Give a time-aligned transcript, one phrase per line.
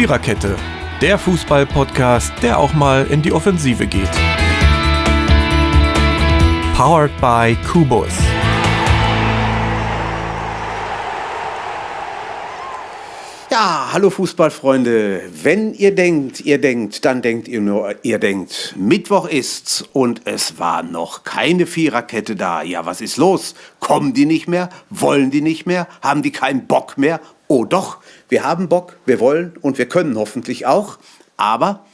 [0.00, 0.56] Viererkette,
[1.02, 4.08] der Fußball-Podcast, der auch mal in die Offensive geht.
[6.74, 8.08] Powered by Kubus.
[13.50, 15.24] Ja, hallo Fußballfreunde.
[15.42, 18.74] Wenn ihr denkt, ihr denkt, dann denkt ihr nur, ihr denkt.
[18.78, 22.62] Mittwoch ist's und es war noch keine Viererkette da.
[22.62, 23.54] Ja, was ist los?
[23.80, 24.70] Kommen die nicht mehr?
[24.88, 25.88] Wollen die nicht mehr?
[26.00, 27.20] Haben die keinen Bock mehr?
[27.52, 27.96] Oh doch,
[28.28, 30.98] wir haben Bock, wir wollen und wir können hoffentlich auch.
[31.36, 31.84] Aber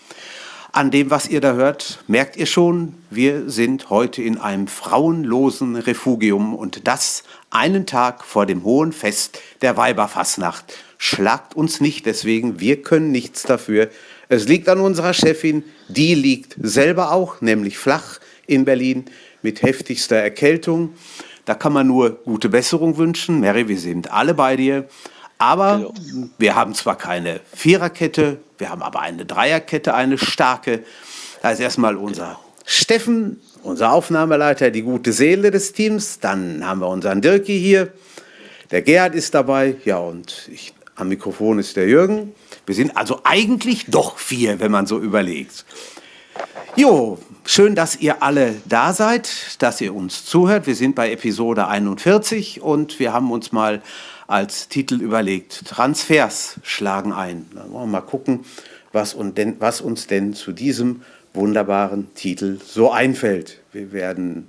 [0.70, 5.77] an dem, was ihr da hört, merkt ihr schon, wir sind heute in einem frauenlosen
[5.77, 10.77] Refugium und das einen Tag vor dem hohen Fest der Weiberfassnacht.
[10.98, 13.88] Schlagt uns nicht deswegen, wir können nichts dafür.
[14.28, 19.06] Es liegt an unserer Chefin, die liegt selber auch, nämlich flach in Berlin
[19.41, 20.92] mit heftigster Erkältung.
[21.47, 23.41] Da kann man nur gute Besserung wünschen.
[23.41, 24.86] Mary, wir sind alle bei dir.
[25.39, 25.93] Aber
[26.39, 30.83] wir haben zwar keine Viererkette, wir haben aber eine Dreierkette, eine starke.
[31.43, 36.20] Da ist erstmal unser Steffen, unser Aufnahmeleiter, die gute Seele des Teams.
[36.20, 37.93] Dann haben wir unseren Dirki hier.
[38.70, 39.77] Der Gerhard ist dabei.
[39.84, 42.33] Ja, und ich, am Mikrofon ist der Jürgen.
[42.65, 45.65] Wir sind also eigentlich doch vier, wenn man so überlegt.
[46.75, 50.67] Jo, schön, dass ihr alle da seid, dass ihr uns zuhört.
[50.67, 53.83] Wir sind bei Episode 41 und wir haben uns mal
[54.27, 55.66] als Titel überlegt.
[55.66, 57.46] Transfers schlagen ein.
[57.55, 58.44] Dann wollen wir mal gucken,
[58.92, 61.02] was, und denn, was uns denn zu diesem
[61.34, 63.60] wunderbaren Titel so einfällt.
[63.72, 64.48] Wir werden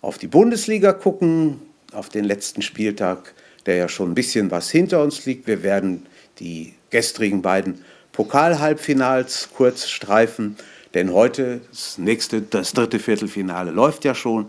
[0.00, 1.60] auf die Bundesliga gucken,
[1.92, 5.46] auf den letzten Spieltag, der ja schon ein bisschen was hinter uns liegt.
[5.46, 6.06] Wir werden
[6.38, 10.56] die gestrigen beiden Pokalhalbfinals kurz streifen,
[10.94, 14.46] denn heute das nächste, das dritte Viertelfinale läuft ja schon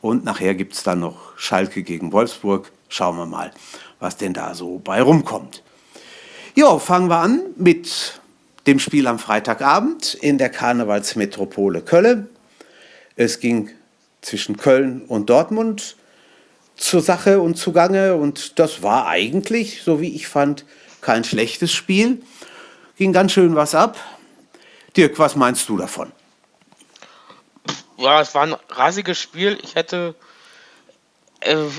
[0.00, 2.70] und nachher gibt es dann noch Schalke gegen Wolfsburg.
[2.88, 3.52] Schauen wir mal
[4.00, 5.62] was denn da so bei rumkommt.
[6.54, 8.20] Jo, fangen wir an mit
[8.66, 12.28] dem Spiel am Freitagabend in der Karnevalsmetropole Köln.
[13.14, 13.70] Es ging
[14.22, 15.96] zwischen Köln und Dortmund
[16.76, 20.64] zur Sache und zugange und das war eigentlich, so wie ich fand,
[21.00, 22.22] kein schlechtes Spiel.
[22.96, 23.96] Ging ganz schön was ab.
[24.96, 26.12] Dirk, was meinst du davon?
[27.98, 29.58] Ja, es war ein rasiges Spiel.
[29.62, 30.14] Ich hätte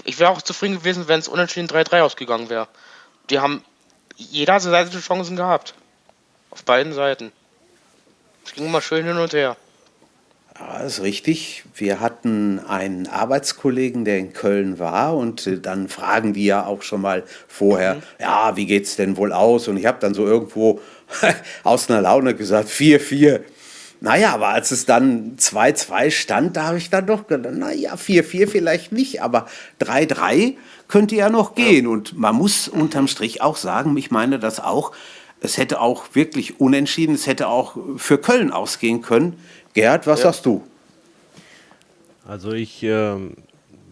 [0.06, 2.68] ich wäre auch zufrieden gewesen, wenn es unentschieden 3-3 ausgegangen wäre.
[3.30, 3.64] Die haben
[4.16, 5.74] jeder Seite Chancen gehabt.
[6.50, 7.32] Auf beiden Seiten.
[8.46, 9.58] Es ging immer schön hin und her.
[10.60, 11.64] Ja, ist richtig.
[11.76, 16.82] Wir hatten einen Arbeitskollegen, der in Köln war und äh, dann fragen die ja auch
[16.82, 18.02] schon mal vorher, mhm.
[18.20, 19.68] ja, wie geht's denn wohl aus?
[19.68, 20.80] Und ich habe dann so irgendwo
[21.64, 23.42] aus einer Laune gesagt, 4-4.
[24.00, 28.48] Naja, aber als es dann 2-2 stand, da habe ich dann doch gedacht, naja, 4-4
[28.48, 29.48] vielleicht nicht, aber
[29.82, 30.56] 3-3
[30.88, 31.86] könnte ja noch gehen.
[31.86, 31.92] Ja.
[31.92, 34.92] Und man muss unterm Strich auch sagen, ich meine das auch,
[35.42, 39.40] es hätte auch wirklich unentschieden, es hätte auch für Köln ausgehen können.
[39.74, 40.26] Gerhard, was ja.
[40.26, 40.64] sagst du?
[42.28, 43.16] Also ich äh,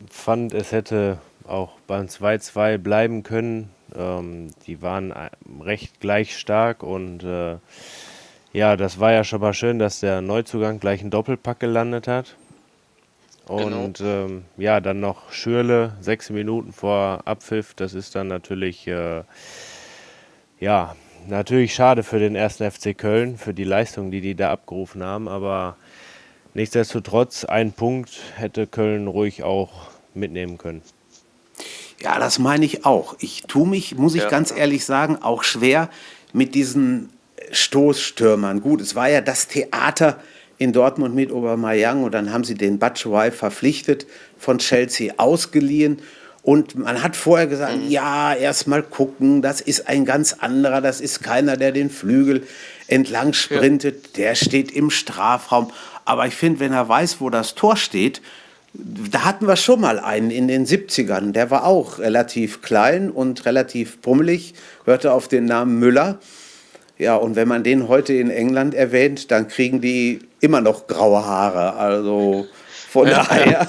[0.09, 3.69] fand, es hätte auch beim 2-2 bleiben können.
[3.95, 5.29] Ähm, die waren äh,
[5.61, 7.57] recht gleich stark und äh,
[8.55, 12.35] ja, das war ja schon mal schön, dass der Neuzugang gleich einen Doppelpack gelandet hat.
[13.47, 14.09] Und genau.
[14.09, 17.73] ähm, ja, dann noch Schürle, sechs Minuten vor Abpfiff.
[17.73, 19.23] Das ist dann natürlich, äh,
[20.59, 20.95] ja,
[21.27, 25.27] natürlich schade für den ersten FC Köln, für die Leistung, die die da abgerufen haben.
[25.27, 25.75] Aber
[26.53, 30.81] nichtsdestotrotz, ein Punkt hätte Köln ruhig auch mitnehmen können.
[32.01, 33.15] Ja, das meine ich auch.
[33.19, 34.29] Ich tue mich, muss ich ja.
[34.29, 35.89] ganz ehrlich sagen, auch schwer
[36.33, 37.09] mit diesen
[37.51, 38.61] Stoßstürmern.
[38.61, 40.19] Gut, es war ja das Theater
[40.57, 44.07] in Dortmund mit Aubameyang und dann haben sie den Batshuayi verpflichtet,
[44.37, 46.01] von Chelsea ausgeliehen
[46.45, 47.89] und man hat vorher gesagt, mhm.
[47.89, 52.43] ja, erst mal gucken, das ist ein ganz anderer, das ist keiner, der den Flügel
[52.87, 54.25] entlang sprintet, ja.
[54.25, 55.71] der steht im Strafraum.
[56.05, 58.21] Aber ich finde, wenn er weiß, wo das Tor steht,
[58.73, 63.45] da hatten wir schon mal einen in den 70ern, der war auch relativ klein und
[63.45, 64.53] relativ pummelig,
[64.83, 66.19] hörte auf den Namen Müller.
[66.97, 71.25] Ja, und wenn man den heute in England erwähnt, dann kriegen die immer noch graue
[71.25, 71.73] Haare.
[71.73, 72.47] Also
[72.89, 73.67] von ja, daher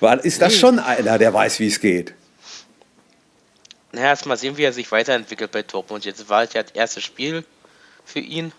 [0.00, 0.14] ja.
[0.14, 2.14] ist das schon einer, der weiß, wie es geht.
[3.92, 6.04] Naja, erst mal sehen, wie er sich weiterentwickelt bei Dortmund.
[6.04, 7.44] Jetzt war es ja das erste Spiel
[8.04, 8.52] für ihn.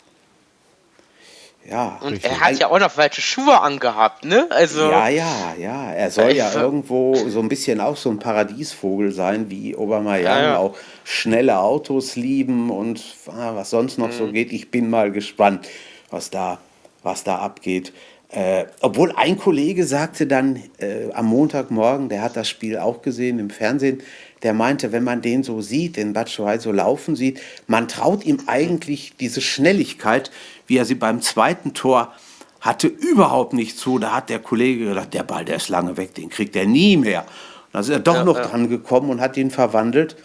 [1.70, 2.00] Ja.
[2.02, 2.32] Und richtig.
[2.32, 4.48] er hat ja auch noch falsche Schuhe angehabt, ne?
[4.50, 5.92] Also ja, ja, ja.
[5.92, 10.42] Er soll ja irgendwo so ein bisschen auch so ein Paradiesvogel sein, wie Obama ja,
[10.42, 10.58] ja.
[10.58, 14.14] auch schnelle Autos lieben und ah, was sonst noch mhm.
[14.14, 14.52] so geht.
[14.52, 15.68] Ich bin mal gespannt,
[16.10, 16.58] was da,
[17.04, 17.94] was da abgeht.
[18.30, 23.40] Äh, obwohl ein Kollege sagte dann äh, am Montagmorgen, der hat das Spiel auch gesehen
[23.40, 24.02] im Fernsehen,
[24.44, 28.40] der meinte, wenn man den so sieht, den Batshuayi so laufen sieht, man traut ihm
[28.48, 30.32] eigentlich diese Schnelligkeit,
[30.68, 32.14] wie er sie beim zweiten Tor
[32.60, 34.00] hatte, überhaupt nicht zu.
[34.00, 36.98] Da hat der Kollege gedacht, der Ball, der ist lange weg, den kriegt er nie
[36.98, 37.22] mehr.
[37.22, 38.48] Und dann ist er doch Ja, noch ja.
[38.48, 40.16] dran gekommen und hat ihn verwandelt.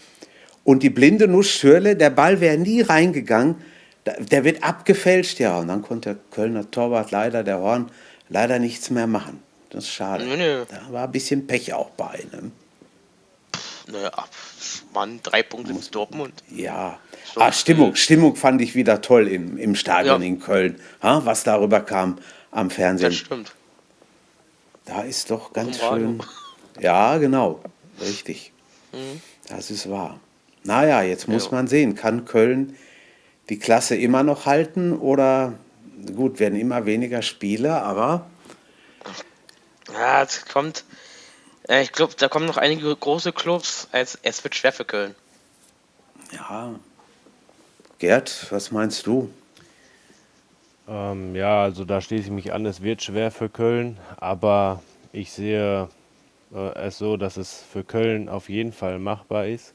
[0.64, 3.56] Und die blinde Nuss Schürle, der Ball wäre nie reingegangen.
[4.04, 5.58] Der wird abgefälscht, ja.
[5.58, 7.90] Und dann konnte der Kölner Torwart leider, der Horn,
[8.28, 9.40] leider nichts mehr machen.
[9.70, 10.24] Das ist schade.
[10.24, 10.64] Nö, nö.
[10.68, 12.20] Da war ein bisschen Pech auch bei.
[12.32, 12.50] Ne?
[13.88, 14.10] Naja,
[14.92, 16.42] Mann, drei Punkte mit Dortmund.
[16.50, 16.98] Ja.
[17.34, 20.26] So, Ah, Stimmung, Stimmung fand ich wieder toll im, im Stadion Ja.
[20.28, 20.80] in Köln.
[21.02, 22.18] Ha, was darüber kam
[22.50, 23.10] am Fernsehen.
[23.10, 23.52] Das stimmt.
[24.86, 26.22] Da ist doch ganz schön.
[26.80, 27.60] Ja, genau.
[28.00, 28.52] Richtig.
[28.92, 29.20] Mhm.
[29.48, 30.18] Das ist wahr.
[30.64, 31.50] Naja, jetzt muss Ja.
[31.52, 32.76] man sehen, kann Köln
[33.48, 35.54] die Klasse immer noch halten oder
[36.16, 38.26] gut, werden immer weniger Spiele, aber
[39.92, 40.84] Ja, es kommt.
[41.68, 43.88] Äh, ich glaube, da kommen noch einige große Clubs.
[43.92, 45.14] Als, es wird schwer für Köln.
[46.32, 46.74] ja.
[47.98, 49.30] Gerd, was meinst du?
[50.86, 54.82] Ähm, ja, also da schließe ich mich an, es wird schwer für Köln, aber
[55.12, 55.88] ich sehe
[56.54, 59.72] äh, es so, dass es für Köln auf jeden Fall machbar ist.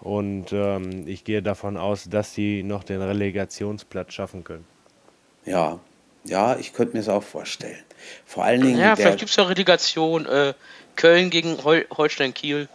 [0.00, 4.64] Und ähm, ich gehe davon aus, dass sie noch den Relegationsplatz schaffen können.
[5.44, 5.78] Ja,
[6.24, 7.82] ja, ich könnte mir das auch vorstellen.
[8.26, 10.26] Vor allen Dingen Ja, vielleicht gibt es ja Relegation.
[10.26, 10.54] Äh,
[10.98, 12.68] Köln gegen Hol Holstein Kiel.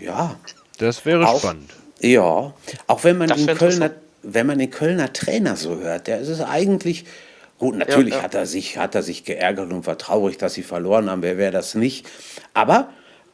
[0.00, 0.34] ja,
[0.78, 1.70] Das wäre Auch- spannend.
[2.00, 2.54] Ja,
[2.86, 3.90] auch wenn man, Das den Kölner,
[4.22, 7.04] wenn man den Kölner Trainer so hört, der ist es eigentlich,
[7.58, 8.22] gut, natürlich ja.
[8.22, 11.36] Hat, er sich, hat er sich geärgert und war traurig, dass sie verloren haben, wer
[11.38, 12.06] wäre das nicht.
[12.54, 12.88] Aber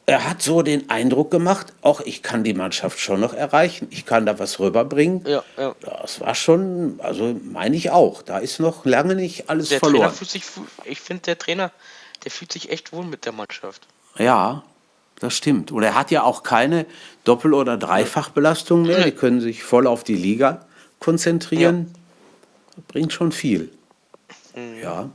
[0.07, 4.05] er hat so den Eindruck gemacht, auch ich kann die Mannschaft schon noch erreichen, ich
[4.07, 5.23] kann da was rüberbringen.
[5.27, 5.75] Ja, ja.
[5.81, 10.01] Das war schon, also meine ich auch, da ist noch lange nicht alles Der verloren.
[10.05, 10.43] Trainer fühlt sich,
[10.85, 11.71] ich finde, der Trainer,
[12.23, 13.83] der fühlt sich echt wohl mit der Mannschaft.
[14.17, 14.63] Ja,
[15.19, 15.71] das stimmt.
[15.71, 16.85] Und er hat ja auch keine
[17.23, 19.03] Doppel- oder Dreifachbelastung mehr.
[19.03, 20.65] Die können sich voll auf die Liga
[20.99, 21.93] konzentrieren.
[22.87, 23.71] Bringt schon viel.
[24.81, 25.09] Ja.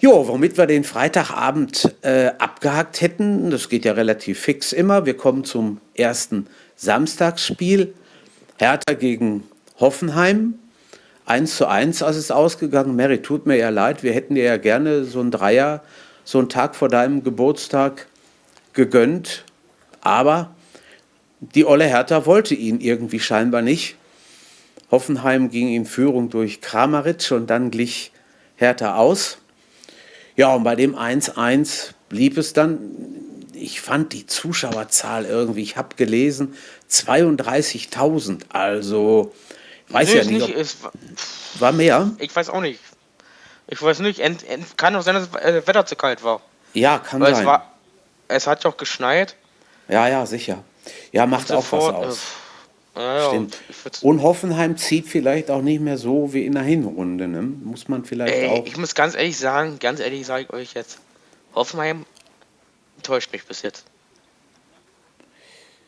[0.00, 5.06] Jo, womit wir den Freitagabend äh, abgehakt hätten, das geht ja relativ fix immer.
[5.06, 7.94] Wir kommen zum ersten Samstagsspiel.
[8.58, 9.44] Hertha gegen
[9.80, 10.54] Hoffenheim.
[11.24, 12.94] 1 zu 1 als es ausgegangen.
[12.94, 15.82] Mary, tut mir ja leid, wir hätten dir ja gerne so ein Dreier,
[16.26, 18.08] so einen Tag vor deinem Geburtstag
[18.74, 19.44] gegönnt.
[20.02, 20.54] Aber
[21.40, 23.94] die Olle Hertha wollte ihn irgendwie scheinbar nicht.
[24.90, 28.10] Hoffenheim ging in Führung durch Kramaric und dann glich
[28.56, 29.38] Hertha aus.
[30.36, 32.80] Ja, und bei dem 1-1 blieb es dann.
[33.52, 36.54] Ich fand die Zuschauerzahl irgendwie, ich habe gelesen,
[36.90, 38.42] 32.000.
[38.50, 39.32] Also,
[39.88, 40.76] weiß Nee, ja nicht, nicht ob, ist,
[41.60, 42.10] war mehr.
[42.18, 42.80] ich weiß auch nicht.
[43.68, 44.20] Ich weiß nicht.
[44.20, 46.40] Ent, ent, kann auch sein, dass das äh, Wetter zu kalt war.
[46.72, 47.42] Ja, kann Weil sein.
[47.42, 47.72] es war.
[48.28, 49.36] Es hat ja auch geschneit.
[49.88, 50.62] ja, ja, sicher.
[51.12, 52.18] Ja, macht auch was Sofort, aus.
[52.96, 53.58] Äh, ja, ja, Stimmt.
[53.84, 57.28] und Und Hoffenheim zieht vielleicht auch nicht mehr so wie in der Hinrunde.
[57.28, 57.42] Ne?
[57.42, 58.66] Muss man vielleicht Ey, auch.
[58.66, 60.98] ich muss ganz ehrlich sagen, ganz ehrlich sage ich euch jetzt,
[61.54, 62.04] Hoffenheim
[62.96, 63.84] enttäuscht mich bis jetzt.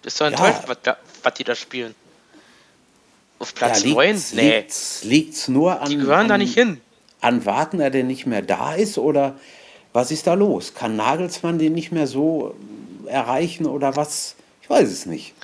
[0.03, 0.31] Bist du Ja.
[0.31, 1.95] enttäuscht, was, da- was die da spielen?
[3.39, 4.09] Auf Ja, Platz 9?
[4.15, 6.81] liegt's, Nee, liegt's, liegt's nur an, die gehören an, da nicht hin.
[7.21, 8.99] An Wagner, der nicht mehr da ist?
[8.99, 9.37] Oder
[9.93, 10.75] was ist da los?
[10.75, 12.55] Kann Nagelsmann den nicht mehr so
[13.07, 14.37] erreichen oder was?
[14.63, 15.35] Ich weiß es nicht.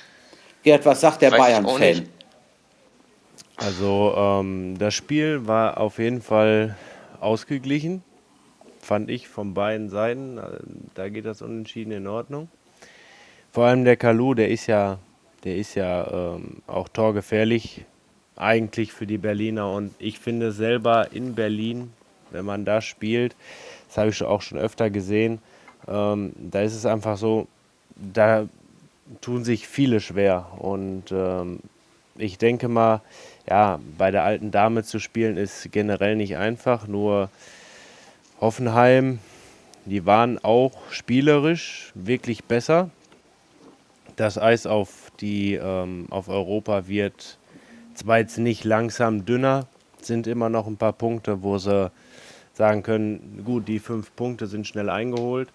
[0.63, 2.07] Gerd, was sagt der Bayern-Fan?
[3.57, 6.75] Also ähm, das Spiel war auf jeden Fall
[7.19, 8.03] ausgeglichen,
[8.81, 10.39] fand ich von beiden Seiten.
[10.93, 12.49] Da geht das Unentschieden in Ordnung.
[13.51, 14.99] Vor allem der Kalu, der ist ja,
[15.43, 17.85] der ist ja ähm, auch torgefährlich
[18.35, 19.71] eigentlich für die Berliner.
[19.71, 21.91] Und ich finde selber in Berlin,
[22.31, 23.35] wenn man da spielt,
[23.87, 25.39] das habe ich auch schon öfter gesehen,
[25.87, 27.47] ähm, da ist es einfach so,
[27.95, 28.47] da
[29.21, 30.47] tun sich viele schwer.
[30.57, 31.59] Und ähm,
[32.17, 33.01] ich denke mal,
[33.47, 37.29] ja, bei der alten Dame zu spielen ist generell nicht einfach, nur
[38.41, 39.19] Hoffenheim,
[39.85, 42.89] die waren auch spielerisch wirklich besser.
[44.15, 47.37] Das Eis auf, die, ähm, auf Europa wird
[47.97, 49.67] zwar jetzt nicht langsam dünner,
[50.01, 51.91] sind immer noch ein paar Punkte, wo sie
[52.53, 55.49] sagen können, gut, die fünf Punkte sind schnell eingeholt,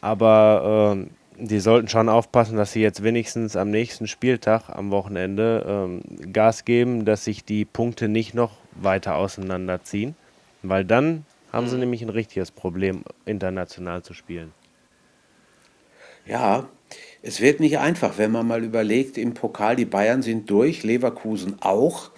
[0.00, 5.64] aber ähm, die sollten schon aufpassen, dass sie jetzt wenigstens am nächsten Spieltag, am Wochenende,
[5.66, 10.14] ähm, Gas geben, dass sich die Punkte nicht noch weiter auseinanderziehen,
[10.62, 14.52] weil dann haben sie nämlich ein richtiges Problem, international zu spielen.
[16.24, 16.68] Ja,
[17.22, 21.56] es wird nicht einfach, wenn man mal überlegt, im Pokal, die Bayern sind durch, Leverkusen
[21.60, 22.10] auch.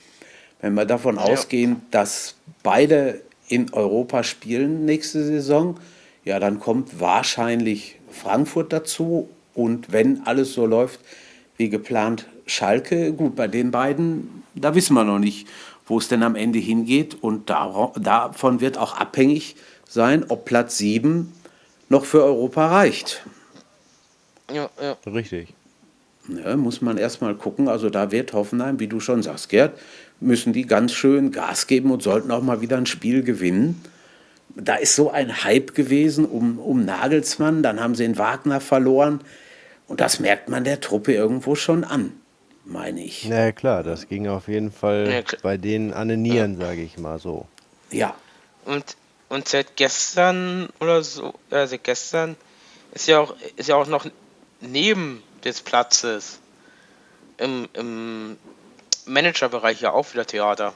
[0.61, 5.79] Wenn wir davon ausgehen, dass beide in Europa spielen nächste Saison.
[6.25, 11.01] Ja, dann kommt wahrscheinlich Frankfurt dazu und wenn alles so läuft
[11.59, 13.13] wie geplant, Schalke.
[13.13, 15.47] Gut, bei den beiden, da wissen wir noch nicht,
[15.87, 19.57] wo es denn am Ende hingeht und davon wird auch abhängig
[19.87, 21.31] sein, ob Platz 7
[21.91, 23.23] noch für Europa reicht.
[24.53, 24.97] Ja, ja.
[25.07, 25.55] Richtig.
[26.29, 27.69] Ja, muss man erstmal gucken.
[27.69, 29.79] Also da wird Hoffenheim, wie du schon sagst, Gerd,
[30.21, 33.83] müssen die ganz schön Gas geben und sollten auch mal wieder ein Spiel gewinnen.
[34.57, 39.21] Da ist so ein Hype gewesen um, um Nagelsmann, dann haben sie den Wagner verloren.
[39.87, 42.13] Und das merkt man der Truppe irgendwo schon an,
[42.65, 43.25] meine ich.
[43.25, 46.67] Ja, klar, das ging auf jeden Fall ja, bei denen an den Nieren, ja.
[46.67, 47.47] sage ich mal so.
[47.91, 48.15] Ja.
[48.65, 48.97] Und,
[49.29, 52.37] und seit gestern oder so, also gestern
[52.95, 54.07] ist ja auch, ist ja auch noch
[54.69, 56.39] neben des Platzes
[57.39, 58.37] im, im
[59.07, 60.75] Managerbereich ja auch wieder Theater.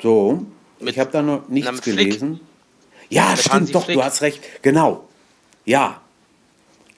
[0.00, 0.46] So,
[0.80, 2.40] Mit, ich habe da noch nichts gelesen.
[3.08, 3.96] Ja, Mit stimmt, Hansi doch, Flick.
[3.96, 4.62] du hast recht.
[4.62, 5.08] Genau.
[5.64, 6.00] Ja.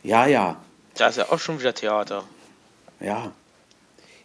[0.03, 0.57] Ja, ja.
[0.97, 2.25] Da ist ja auch schon wieder Theater.
[3.01, 3.33] Ja.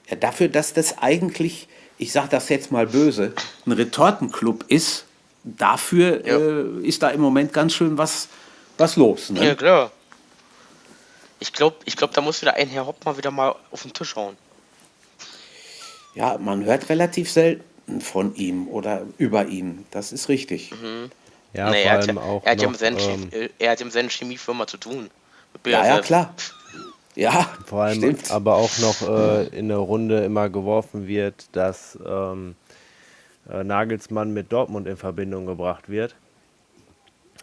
[0.09, 1.67] Ja, dafür, dass das eigentlich,
[1.97, 3.33] ich sage das jetzt mal böse,
[3.65, 5.05] ein Retortenclub ist,
[5.43, 6.37] dafür ja.
[6.37, 8.27] äh, ist da im Moment ganz schön was,
[8.77, 9.29] was los.
[9.29, 9.45] Ne?
[9.45, 9.91] Ja, klar.
[11.39, 13.93] Ich glaube, ich glaub, da muss wieder ein Herr Hopp mal wieder mal auf den
[13.93, 14.35] Tisch hauen.
[16.15, 19.85] Ja, man hört relativ selten von ihm oder über ihn.
[19.91, 20.71] Das ist richtig.
[20.71, 21.11] Mhm.
[21.53, 23.79] Ja, nee, vor allem ja, auch er, hat noch, ja mit seiner ähm, er hat
[23.79, 25.09] ja mit seiner Chemiefirma zu tun.
[25.65, 26.33] Ja, ja, klar.
[27.15, 28.31] Ja, vor allem stimmt.
[28.31, 32.55] aber auch noch äh, in der Runde immer geworfen wird, dass ähm,
[33.49, 36.15] äh, Nagelsmann mit Dortmund in Verbindung gebracht wird.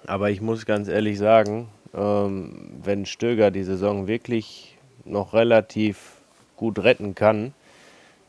[0.07, 5.99] Aber ich muss ganz ehrlich sagen, ähm, wenn Stöger die Saison wirklich noch relativ
[6.57, 7.55] gut retten kann,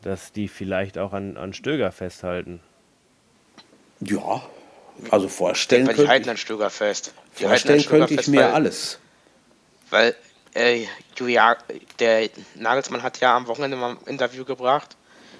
[0.02, 2.60] dass die vielleicht auch an, an Stöger festhalten.
[4.00, 4.42] Ja,
[5.10, 7.12] also vorstellen könnte ich, halten an Stöger fest.
[7.38, 8.98] Die vorstellen könnte ich mir weil, alles.
[9.90, 10.14] Weil
[10.54, 10.86] äh,
[11.98, 14.96] der Nagelsmann hat ja am Wochenende mal ein Interview gebracht,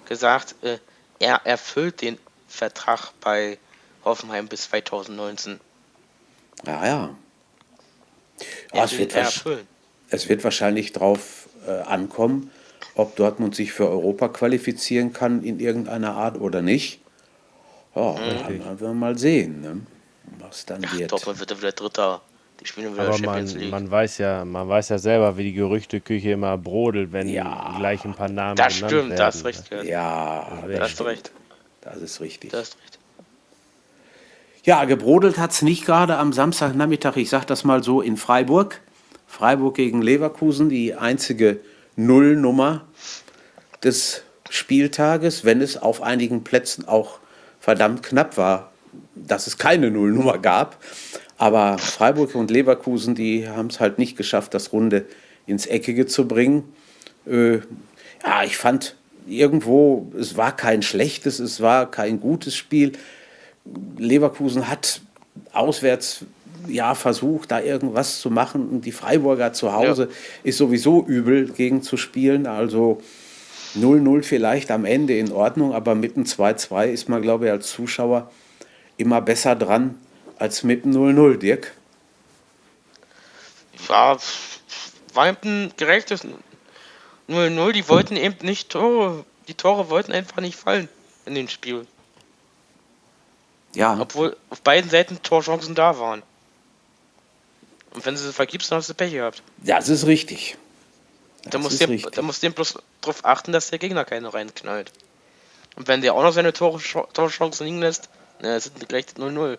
[0.06, 0.78] gesagt, äh,
[1.18, 2.18] er erfüllt den
[2.49, 3.58] Vertrag bei
[4.04, 5.61] Hoffenheim bis 2019.
[6.66, 7.14] Ja, ja.
[8.75, 9.14] Ja es, wird
[10.11, 12.50] es wird wahrscheinlich darauf äh, ankommen,
[12.95, 17.00] ob Dortmund sich für Europa qualifizieren kann in irgendeiner Art oder nicht.
[17.95, 18.64] Ja, mhm.
[18.64, 19.80] werden wir mal sehen, ne?
[20.38, 21.12] was dann ja, wird.
[21.12, 22.21] Dortmund wird wieder Dritter.
[22.61, 23.71] Die spielen wieder Aber Champions man, League.
[23.71, 28.04] Man weiß, ja, man weiß ja selber, wie die Gerüchteküche immer brodelt, wenn ja, gleich
[28.04, 29.16] ein paar Namen Das stimmt, werden.
[29.16, 29.71] das ist recht.
[29.71, 31.30] Ja, ja das ist recht.
[31.80, 32.50] Das ist richtig.
[32.50, 32.97] Das ist recht.
[34.64, 38.80] Ja, gebrodelt hat es nicht gerade am Samstagnachmittag, ich sage das mal so, in Freiburg.
[39.26, 41.60] Freiburg gegen Leverkusen, die einzige
[41.96, 42.84] Nullnummer
[43.82, 47.20] des Spieltages, wenn es auf einigen Plätzen auch
[47.60, 48.72] verdammt knapp war,
[49.14, 50.82] dass es keine Nullnummer gab.
[51.36, 55.06] Aber Freiburg und Leverkusen, die haben es halt nicht geschafft, das Runde
[55.46, 56.64] ins Eckige zu bringen.
[57.26, 57.58] Äh,
[58.24, 58.96] ja, ich fand
[59.26, 62.92] irgendwo, es war kein schlechtes, es war kein gutes Spiel.
[63.96, 65.00] Leverkusen hat
[65.52, 66.25] auswärts
[66.66, 68.68] ja versucht, da irgendwas zu machen.
[68.68, 70.10] Und die Freiburger zu Hause ja.
[70.44, 72.46] ist sowieso übel gegen zu spielen.
[72.46, 73.00] Also
[73.76, 77.70] 0-0 vielleicht am Ende in Ordnung, aber mit einem 2-2 ist man, glaube ich, als
[77.70, 78.30] Zuschauer
[78.96, 79.98] immer besser dran
[80.38, 81.72] als mit dem 0-0, Dirk.
[83.88, 84.16] Ja,
[85.14, 86.25] war ein gerechtes
[87.28, 87.72] 0-0.
[87.72, 90.88] Die wollten eben nicht Tore, die Tore wollten einfach nicht fallen
[91.26, 91.87] in dem Spiel.
[93.75, 93.98] Ja.
[94.00, 96.22] Obwohl auf beiden Seiten Torchancen da waren.
[97.94, 99.42] Und wenn du sie vergibst, dann hast du Pech gehabt.
[99.64, 100.56] Ja, das ist richtig.
[101.44, 104.92] Das da musst du da musst du bloß darauf achten, dass der Gegner keine reinknallt.
[105.76, 106.80] Und wenn der auch noch seine Tor
[107.12, 108.08] Torchancen liegen lässt,
[108.40, 109.58] na, sind gleich 0-0.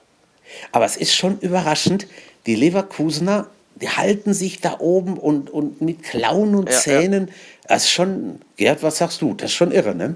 [0.71, 2.07] Aber es ist schon überraschend,
[2.45, 7.27] die Leverkusener, die halten sich da oben und, und mit Klauen und ja, Zähnen.
[7.27, 7.33] Ja.
[7.67, 9.33] Das ist schon, Gerd, was sagst du?
[9.33, 10.15] Das ist schon irre, ne?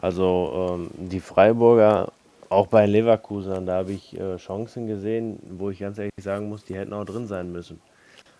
[0.00, 2.12] Also ähm, die Freiburger
[2.50, 6.64] auch bei Leverkusen, da habe ich äh, Chancen gesehen, wo ich ganz ehrlich sagen muss,
[6.64, 7.80] die hätten auch drin sein müssen.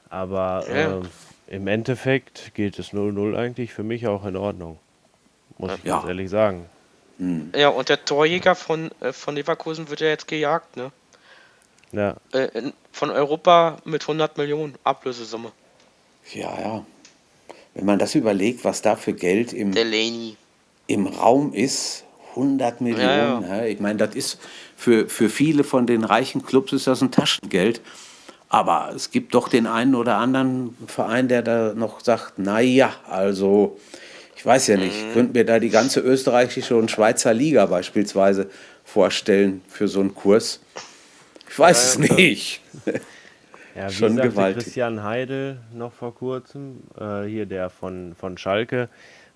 [0.08, 0.98] Aber ja.
[0.98, 1.02] äh,
[1.48, 4.78] im Endeffekt geht es 0-0 eigentlich für mich auch in Ordnung.
[5.58, 5.96] Muss ich ja.
[5.96, 6.66] ganz ehrlich sagen.
[7.18, 7.52] Mhm.
[7.54, 10.92] Ja, und der Torjäger von, äh, von Leverkusen wird ja jetzt gejagt, ne?
[11.92, 12.16] Ja.
[12.32, 15.52] Äh, von Europa mit 100 Millionen Ablösesumme.
[16.32, 16.86] Ja, ja.
[17.74, 19.74] Wenn man das überlegt, was da für Geld im,
[20.86, 22.05] im Raum ist,
[22.36, 23.42] 100 Millionen.
[23.42, 23.64] Ja, ja.
[23.64, 24.38] Ich meine, das ist
[24.76, 27.80] für, für viele von den reichen Clubs ist das ein Taschengeld.
[28.48, 33.78] Aber es gibt doch den einen oder anderen Verein, der da noch sagt, naja, also
[34.36, 35.12] ich weiß ja nicht, mhm.
[35.14, 38.48] könnten wir da die ganze österreichische und Schweizer Liga beispielsweise
[38.84, 40.60] vorstellen für so einen Kurs.
[41.48, 42.60] Ich weiß es nicht.
[43.74, 44.64] Ja, wie Schon sagte gewaltig.
[44.64, 48.88] Christian Heidel noch vor kurzem, äh, hier der von, von Schalke,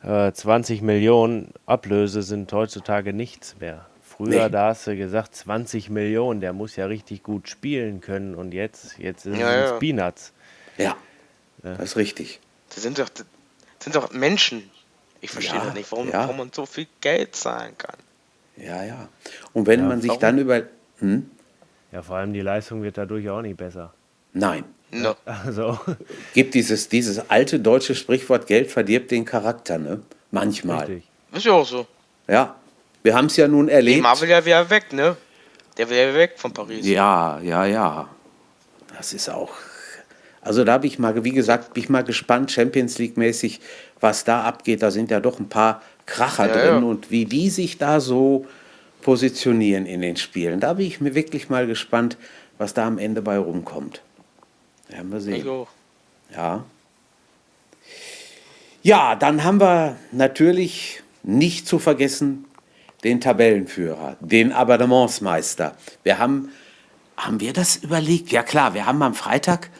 [0.02, 3.86] äh, 20 Millionen Ablöse sind heutzutage nichts mehr.
[4.02, 4.50] Früher, Nee.
[4.52, 8.98] da hast du gesagt, 20 Millionen, der muss ja richtig gut spielen können und jetzt,
[8.98, 9.76] jetzt ist Ja, es ja.
[9.78, 10.32] Peanuts.
[10.76, 10.96] Ja,
[11.62, 12.40] das ist richtig.
[12.74, 13.24] Das sind doch, das
[13.80, 14.70] sind doch Menschen.
[15.22, 16.20] Ich verstehe Ja, das nicht, warum, ja.
[16.20, 17.96] warum man so viel Geld zahlen kann.
[18.56, 19.08] Ja, ja.
[19.52, 20.20] Und wenn Ja, man sich warum?
[20.20, 20.62] dann über.
[20.98, 21.30] Hm?
[21.92, 23.92] Ja, vor allem die Leistung wird dadurch auch nicht besser.
[24.32, 24.64] Nein.
[24.92, 25.14] No.
[25.24, 25.78] Also,
[26.34, 30.00] Gibt dieses, dieses alte deutsche Sprichwort, Geld verdirbt den Charakter, ne?
[30.30, 30.86] Manchmal.
[30.86, 31.04] richtig.
[31.32, 31.86] Ist ja auch so.
[32.28, 32.56] Ja.
[33.02, 33.98] Wir haben es ja nun erlebt.
[33.98, 35.16] Neymar will ja wieder weg, ne?
[35.78, 36.86] Der will ja weg von Paris.
[36.86, 38.08] Ja, ja, ja.
[38.96, 39.52] Das ist auch.
[40.42, 43.60] Also da habe ich mal, wie gesagt, bin ich mal gespannt, Champions League mäßig,
[44.00, 44.82] was da abgeht.
[44.82, 46.88] Da sind ja doch ein paar Kracher Ja, drin ja.
[46.88, 48.46] und wie die sich da so
[49.02, 50.60] positionieren in den Spielen.
[50.60, 52.16] Da bin ich mir wirklich mal gespannt,
[52.58, 54.02] was da am Ende bei rumkommt.
[54.90, 55.48] Werden wir sehen.
[55.48, 55.68] auch.
[56.34, 56.64] Ja.
[58.82, 62.46] Ja, dann haben wir natürlich nicht zu vergessen
[63.04, 65.76] den Tabellenführer, den Abonnementsmeister.
[66.02, 66.50] Wir haben,
[67.16, 68.30] haben wir das überlegt?
[68.30, 69.70] Ja klar, wir haben am Freitag,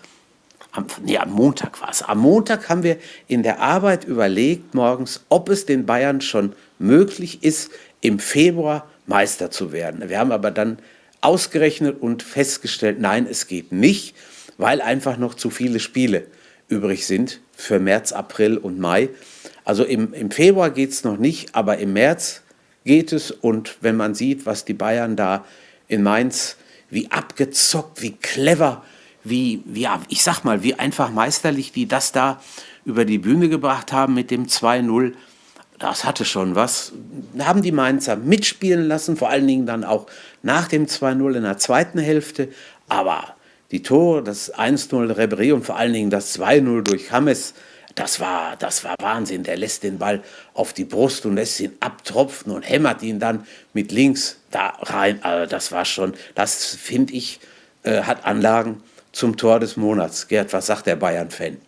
[0.73, 2.03] am, nee, am Montag war es.
[2.03, 7.43] Am Montag haben wir in der Arbeit überlegt morgens, ob es den Bayern schon möglich
[7.43, 10.09] ist, im Februar Meister zu werden.
[10.09, 10.79] Wir haben aber dann
[11.21, 14.15] ausgerechnet und festgestellt, nein, es geht nicht,
[14.61, 16.27] weil einfach noch zu viele Spiele
[16.69, 19.09] übrig sind für März, April und Mai.
[19.65, 22.43] Also im, im Februar geht es noch nicht, aber im März
[22.85, 23.31] geht es.
[23.31, 25.45] Und wenn man sieht, was die Bayern da
[25.89, 26.57] in Mainz,
[26.91, 28.85] wie abgezockt, wie clever,
[29.25, 32.43] wie, wie ich sag mal, wie einfach meisterlich die das da
[32.85, 35.13] über die Bühne gebracht haben mit dem 2-0,
[35.79, 36.93] das hatte schon was.
[37.39, 40.07] Haben die Mainzer mitspielen lassen, vor allen Dingen dann auch
[40.43, 42.49] nach dem 2-0 in der zweiten Hälfte.
[42.89, 43.35] Aber
[43.71, 47.55] die Tore, das 1-0 Rebri und vor allen Dingen das 2-0 durch James,
[47.95, 49.43] das war, das war Wahnsinn.
[49.43, 50.23] Der lässt den Ball
[50.55, 55.23] auf die Brust und lässt ihn abtropfen und hämmert ihn dann mit links da rein.
[55.23, 57.41] Also das war schon, das finde ich,
[57.83, 60.29] äh, hat Anlagen zum Tor des Monats.
[60.29, 61.59] Gerd, was sagt der Bayern-Fan?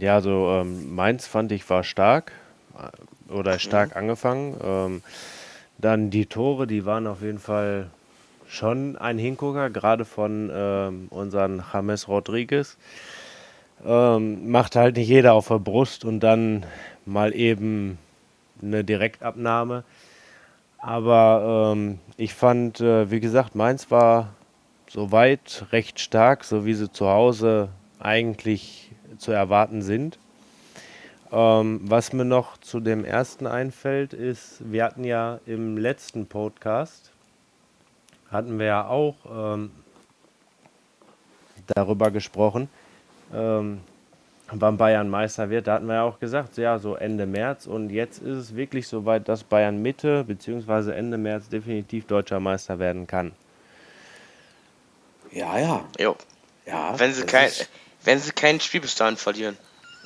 [0.00, 2.32] Ja, so ähm, Mainz fand ich war stark
[2.76, 4.56] äh, oder stark angefangen.
[4.62, 5.02] Ähm,
[5.78, 7.90] dann die Tore, die waren auf jeden Fall
[8.48, 12.76] schon ein Hingucker, gerade von ähm, unseren James Rodriguez.
[13.84, 16.64] Ähm, macht halt nicht jeder auf der Brust und dann
[17.04, 17.98] mal eben
[18.62, 19.84] eine Direktabnahme.
[20.78, 24.34] Aber ähm, ich fand, äh, wie gesagt, Mainz war
[24.88, 30.18] soweit recht stark, so wie sie zu Hause eigentlich zu erwarten sind.
[31.32, 37.12] Ähm, was mir noch zu dem ersten einfällt, ist, wir hatten ja im letzten Podcast,
[38.30, 39.70] hatten wir ja auch ähm,
[41.66, 42.68] darüber gesprochen,
[43.34, 43.80] ähm,
[44.50, 45.66] wann Bayern Meister wird.
[45.66, 47.66] Da hatten wir ja auch gesagt, ja, so Ende März.
[47.66, 50.92] Und jetzt ist es wirklich soweit, dass Bayern Mitte bzw.
[50.92, 53.32] Ende März definitiv deutscher Meister werden kann.
[55.32, 55.84] Ja, ja.
[55.98, 56.16] Jo.
[56.66, 57.50] ja Wenn sie, kein,
[58.04, 59.56] wenn sie kein Spiel bis dahin verlieren.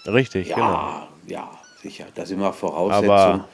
[0.07, 0.59] Richtig, genau.
[0.61, 1.51] Ja, ja,
[1.83, 2.07] sicher.
[2.15, 3.11] Das ist immer Voraussetzung.
[3.11, 3.49] Aber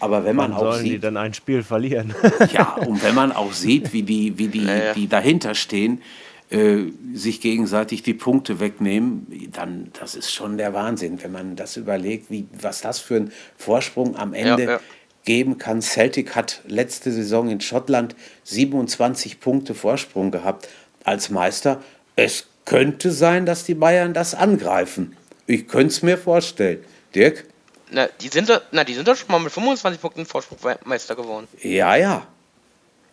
[0.00, 2.14] Aber, wenn man wann auch sollen die sieht, dann ein Spiel verlieren?
[2.52, 4.94] ja, und wenn man auch sieht, wie die, wie die, Ja, ja.
[4.94, 6.02] die dahinter stehen,
[6.50, 11.76] äh, sich gegenseitig die Punkte wegnehmen, dann das ist schon der Wahnsinn, wenn man das
[11.76, 14.80] überlegt, wie, was das für ein Vorsprung am Ende ja.
[15.24, 15.80] geben kann.
[15.80, 20.68] Celtic hat letzte Saison in Schottland 27 Punkte Vorsprung gehabt
[21.02, 21.82] als Meister.
[22.14, 25.16] Es könnte sein, dass die Bayern das angreifen.
[25.46, 26.80] Ich könnte es mir vorstellen.
[27.14, 27.46] Dirk?
[27.90, 31.14] Na, die sind doch, na, die sind doch schon mal mit 25 Punkten Vorsprung Meister
[31.14, 31.46] geworden.
[31.62, 32.26] Ja, ja.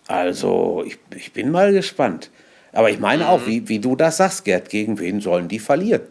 [0.08, 2.30] Also, ich, ich bin mal gespannt.
[2.74, 6.02] Aber ich meine auch, wie, wie du das sagst, Gerd, gegen wen sollen die verlieren?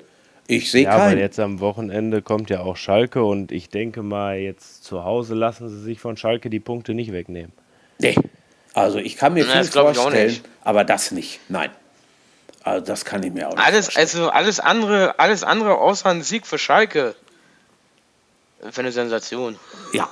[0.47, 1.19] Ich sehe Ja, aber keinen.
[1.19, 5.69] jetzt am Wochenende kommt ja auch Schalke und ich denke mal, jetzt zu Hause lassen
[5.69, 7.53] sie sich von Schalke die Punkte nicht wegnehmen.
[7.99, 8.17] Nee.
[8.75, 10.45] Also, ich kann mir Na, viel das glaub ich auch vorstellen, nicht.
[10.63, 11.41] aber das nicht.
[11.49, 11.71] Nein.
[12.63, 14.07] Also, das kann ich mir auch nicht Alles, vorstellen.
[14.07, 17.15] also alles andere, alles andere außer ein Sieg für Schalke.
[18.71, 19.57] Für eine Sensation.
[19.93, 20.09] Ja,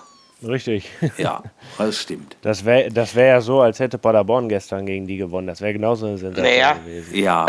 [0.47, 0.89] Richtig.
[1.19, 1.43] ja,
[1.79, 2.37] das stimmt.
[2.43, 5.49] Das wäre das wär ja so, als hätte Paderborn gestern gegen die gewonnen.
[5.49, 6.75] Das wäre genauso eine Sensation Naja.
[6.75, 7.15] gewesen.
[7.17, 7.45] Ja,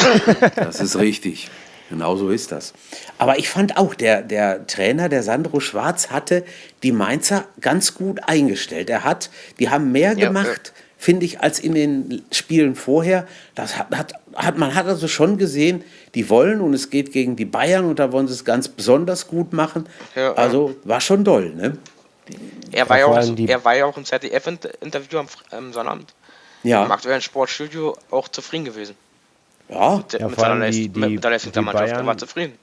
[0.56, 1.50] das ist richtig.
[1.92, 2.74] Genau so ist das.
[3.18, 6.44] Aber ich fand auch, der, der Trainer, der Sandro Schwarz, hatte
[6.84, 8.90] die Mainzer ganz gut eingestellt.
[8.90, 13.28] Er hat, die haben mehr Ja, gemacht, finde ich, als in den Spielen vorher.
[13.56, 14.14] Das hat, hat,
[14.46, 15.84] hat, man hat also schon gesehen,
[16.16, 19.28] die wollen und es geht gegen die Bayern und da wollen sie es ganz besonders
[19.28, 19.88] gut machen.
[20.16, 21.78] Ja, also war schon doll, ne?
[22.72, 26.14] Er war ja, auch, er war ja auch im ZDF-Interview am, am Sonnabend
[26.64, 28.96] im Ja, aktuellen Sportstudio auch zufrieden gewesen.
[29.70, 31.88] ja, Mit, der- Ja, mit, seiner die- die- mit, der Leistung der die Mannschaft.
[31.90, 32.54] Er Bayern- war zufrieden.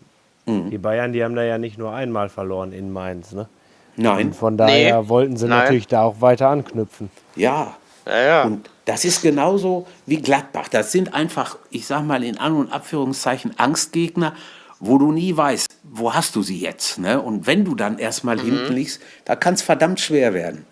[0.49, 3.33] Die Bayern, die haben da ja nicht nur einmal verloren in Mainz.
[3.33, 3.49] Ne?
[3.97, 5.59] nein, Und von daher Nee, wollten sie nein.
[5.65, 7.11] natürlich da auch weiter anknüpfen.
[7.35, 7.77] ja.
[8.07, 8.43] Ja, ja.
[8.45, 10.69] Und das ist genauso wie Gladbach.
[10.69, 14.35] Das sind einfach, ich sag mal in An- und Abführungszeichen, Angstgegner,
[14.79, 16.99] wo du nie weißt, wo hast du sie jetzt.
[16.99, 17.21] Ne?
[17.21, 20.65] Und wenn du dann erstmal hinten liegst, da kann es verdammt schwer werden.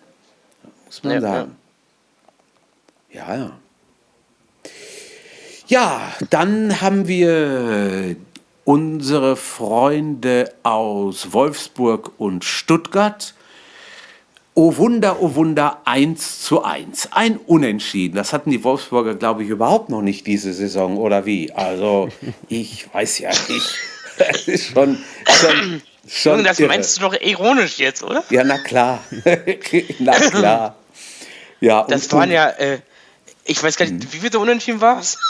[0.85, 1.55] Muss man Ja, sagen.
[3.11, 3.51] Ja, ja.
[5.67, 8.15] Ja, dann haben wir
[8.63, 13.33] unsere Freunde aus Wolfsburg und Stuttgart.
[14.57, 17.09] Oh Wunder, oh Wunder, 1 zu 1.
[17.11, 18.15] Ein Unentschieden.
[18.15, 21.51] Das hatten die Wolfsburger, glaube ich, überhaupt noch nicht diese Saison, oder wie?
[21.51, 22.07] Also,
[22.47, 23.77] ich weiß ja nicht.
[24.17, 26.69] Das ist schon, schon, schon das irre.
[26.69, 28.23] meinst du doch ironisch jetzt, oder?
[28.29, 29.03] Ja, na klar.
[29.99, 30.75] na klar.
[31.59, 32.79] Ja, Das waren ja, äh,
[33.43, 35.17] ich weiß gar nicht, wie viel der Unentschieden war es?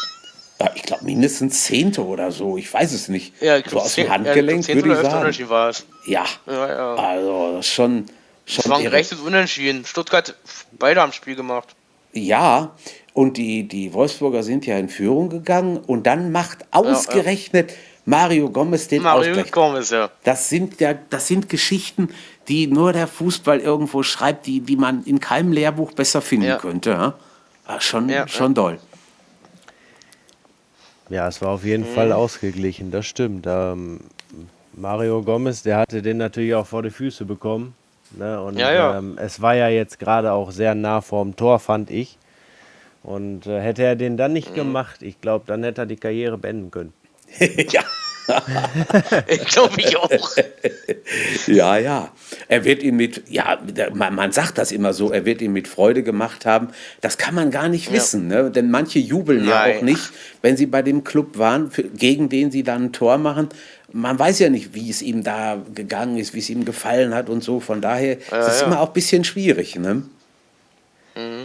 [0.57, 2.55] Ja, ich glaube mindestens Zehnte oder so.
[2.55, 3.33] Ich weiß es nicht.
[3.41, 5.19] Ja, so aus dem Handgelenk würde ich sagen.
[5.19, 5.85] Unentschieden war es.
[6.05, 6.23] Ja.
[6.47, 6.95] Ja, ja.
[6.95, 8.05] Also das ist schon,
[8.47, 9.85] Es war schon ein gerechtes Unentschieden.
[9.85, 10.35] Stuttgart,
[10.77, 11.75] beide haben Spiel gemacht.
[12.13, 12.71] Ja,
[13.13, 17.73] und die, die Wolfsburger sind ja in Führung gegangen und dann macht ausgerechnet
[18.05, 19.51] Mario Gomez den Mario Ausgleich.
[19.51, 20.09] Gomez, ja.
[20.23, 22.09] Das sind ja, das sind Geschichten,
[22.47, 26.57] die nur der Fußball irgendwo schreibt, die, die man in keinem Lehrbuch besser finden Ja.
[26.57, 26.91] könnte.
[26.91, 27.13] Ja?
[27.67, 28.79] Ja, schon, Ja, schon doll.
[31.09, 33.45] Ja, es war auf jeden Fall ausgeglichen, das stimmt.
[33.47, 33.99] Ähm,
[34.73, 37.75] Mario Gomez, der hatte den natürlich auch vor die Füße bekommen.
[38.11, 38.41] Ne?
[38.41, 38.97] Und Ja, ja.
[38.97, 42.17] Ähm, es war ja jetzt gerade auch sehr nah vorm Tor, fand ich.
[43.03, 44.55] Und äh, hätte er den dann nicht Mhm.
[44.55, 46.93] gemacht, ich glaube, dann hätte er die Karriere beenden können.
[47.39, 47.83] ja.
[49.27, 50.09] Ich glaube ich auch.
[51.47, 52.09] Ja, ja.
[52.47, 53.59] Er wird ihn mit, ja,
[53.93, 56.69] man, man sagt das immer so, er wird ihn mit Freude gemacht haben.
[57.01, 58.49] Das kann man gar nicht wissen, ne?
[58.49, 59.77] denn manche jubeln ja Nein.
[59.77, 63.19] auch nicht, wenn sie bei dem Club waren, für, gegen den sie dann ein Tor
[63.19, 63.49] machen.
[63.97, 67.29] Man weiß ja nicht, wie es ihm da gegangen ist, wie es ihm gefallen hat
[67.29, 67.61] und so.
[67.61, 68.67] Von daher ist es ja.
[68.67, 69.77] immer auch ein bisschen schwierig.
[69.77, 70.03] Ne?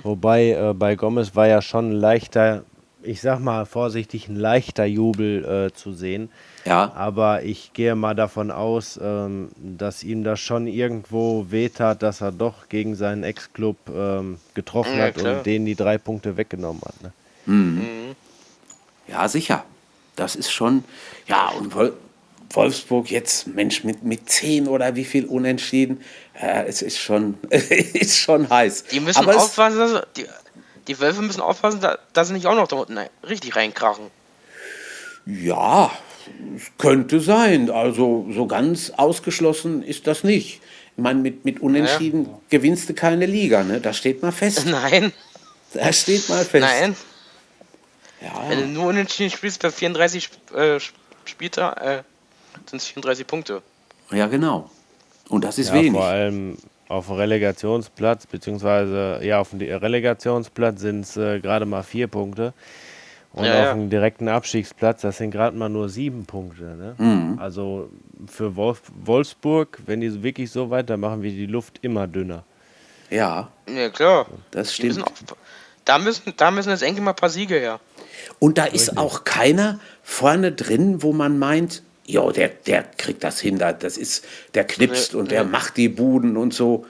[0.02, 2.64] Wobei äh, bei Gomez war ja schon ein leichter,
[3.04, 6.28] ich sag mal vorsichtig, ein leichter Jubel äh, zu sehen.
[6.64, 6.90] Ja.
[6.96, 12.32] Aber ich gehe mal davon aus, ähm, dass ihm das schon irgendwo wehtat, dass er
[12.32, 15.36] doch gegen seinen Ex-Club ähm, getroffen Ja, hat klar.
[15.38, 16.94] und denen die drei Punkte weggenommen hat.
[17.00, 17.12] Ne?
[19.06, 19.62] Ja, sicher.
[20.16, 20.82] Das ist schon,
[21.28, 21.74] ja, und
[22.52, 26.00] Wolfsburg jetzt, Mensch, mit, mit zehn oder wie viel Unentschieden,
[26.40, 28.84] äh, es ist schon, ist schon heiß.
[28.84, 30.26] Die müssen Aber es- aufpassen, dass, die,
[30.88, 34.06] die Wölfe müssen aufpassen, da- dass sie nicht auch noch da unten richtig reinkrachen.
[35.26, 35.90] Ja,
[36.56, 37.70] es könnte sein.
[37.70, 40.60] Also so ganz ausgeschlossen ist das nicht.
[40.96, 43.80] Ich meine, mit, mit Unentschieden gewinnst du keine Liga, ne?
[43.80, 44.66] Das steht mal fest.
[44.66, 45.12] Nein,
[45.72, 46.66] Das steht mal fest.
[46.66, 46.96] nein.
[48.20, 50.80] Ja, Wenn du nur unentschieden spielst bei 34 Sp- äh,
[51.24, 52.02] Spieltag, äh,
[52.70, 53.62] sind es 34 Punkte.
[54.10, 54.70] ja, genau.
[55.28, 55.92] Und das ist Ja, wenig.
[55.92, 56.56] vor allem
[56.88, 62.52] auf dem Relegationsplatz, beziehungsweise ja, auf dem Relegationsplatz sind es äh, gerade mal vier Punkte.
[63.32, 63.72] Und Ja, auf ja.
[63.74, 66.64] dem direkten Abstiegsplatz, das sind gerade mal nur sieben Punkte.
[66.64, 66.94] Ne?
[66.98, 67.38] Mhm.
[67.38, 67.90] Also
[68.26, 72.42] für Wolf Wolfsburg, wenn die wirklich so weitermachen, wird die Luft immer dünner.
[73.08, 74.26] Ja, Ja, klar.
[74.50, 75.30] das Die müssen stimmt.
[75.32, 75.36] auf,
[75.84, 77.78] da, müssen, da müssen jetzt endlich mal ein paar Siege her.
[78.40, 83.40] Und da ist auch keiner vorne drin, wo man meint, jo, der, der kriegt das
[83.40, 85.50] hin, da- das ist, der knipst Nee, und der nee.
[85.50, 86.86] macht die Buden und so.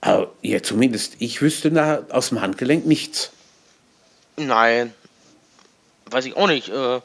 [0.00, 3.30] Aber ja, zumindest ich wüsste da aus dem Handgelenk nichts.
[4.36, 4.92] Nein.
[6.10, 7.00] Weiß ich auch nicht, äh,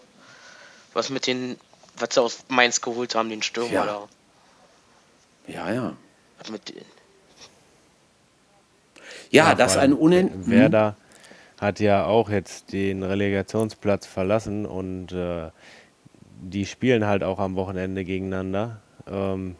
[0.94, 1.58] was mit den,
[1.98, 3.86] was sie aus Mainz geholt haben, den Stürmer Ja.
[3.86, 4.08] da.
[5.48, 5.98] Ja, ja.
[6.40, 6.76] Was mit den,
[9.30, 10.50] Ja, Ja, das ein allem Unen...
[10.50, 10.96] Werder
[11.60, 15.50] hat ja auch jetzt den Relegationsplatz verlassen und äh,
[16.42, 18.82] die spielen halt auch am Wochenende gegeneinander.
[19.08, 19.56] Ähm,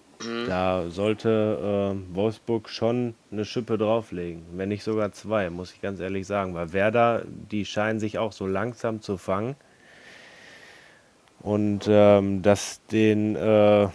[0.48, 6.00] Da sollte äh, Wolfsburg schon eine Schippe drauflegen, wenn nicht sogar zwei, muss ich ganz
[6.00, 6.56] ehrlich sagen.
[6.56, 9.56] Weil Werder, die scheinen sich auch so langsam zu fangen.
[11.42, 13.88] Und ähm, dass den äh,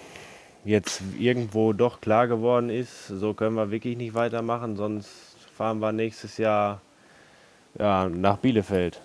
[0.64, 5.10] jetzt irgendwo doch klar geworden ist, so können wir wirklich nicht weitermachen, sonst
[5.56, 6.80] fahren wir nächstes Jahr
[7.78, 9.00] ja, nach Bielefeld.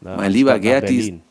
[0.00, 1.22] Na, Mein lieber Gerd, Berlin.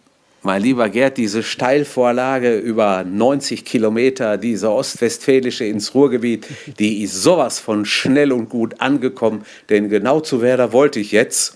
[0.41, 6.47] Mein lieber Gerd, diese Steilvorlage über 90 Kilometer, diese ostwestfälische ins Ruhrgebiet,
[6.79, 9.43] die ist sowas von schnell und gut angekommen.
[9.69, 11.55] Denn genau zu Werder wollte ich jetzt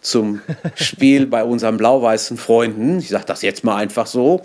[0.00, 0.40] zum
[0.74, 2.98] Spiel bei unseren blau-weißen Freunden.
[2.98, 4.42] Ich sage das jetzt mal einfach so.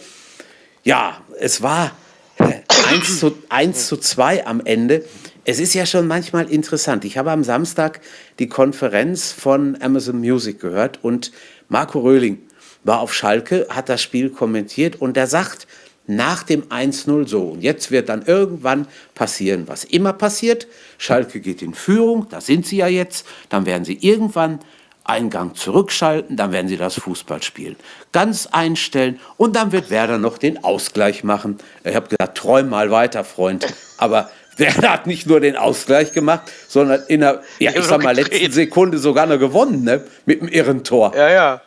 [0.84, 1.92] Ja, es war
[2.38, 5.04] 1 zu, 1 zu 2 am Ende.
[5.46, 7.06] Es ist ja schon manchmal interessant.
[7.06, 8.02] Ich habe am Samstag
[8.38, 11.32] die Konferenz von Amazon Music gehört und
[11.68, 12.40] Marco Röhling
[12.84, 15.68] war auf Schalke, hat das Spiel kommentiert und er sagt
[16.08, 17.50] nach dem 1-0 so.
[17.50, 20.68] Und jetzt wird dann irgendwann passieren, was immer passiert.
[20.98, 23.28] Schalke geht in Führung, da sind sie ja jetzt.
[23.50, 24.60] Dann werden sie irgendwann
[25.04, 27.76] einen Gang zurückschalten, dann werden sie das Fußball spielen.
[28.12, 31.58] Ganz einstellen und dann wird Werder noch den Ausgleich machen.
[31.84, 33.68] Ich habe gesagt, träum mal weiter, Freund.
[33.98, 38.16] Aber Werder hat nicht nur den Ausgleich gemacht, sondern in der, ja, ich sag mal,
[38.16, 40.04] letzten Sekunde sogar noch gewonnen, ne?
[40.26, 41.14] Mit einem irren Tor.
[41.16, 41.62] Ja, ja.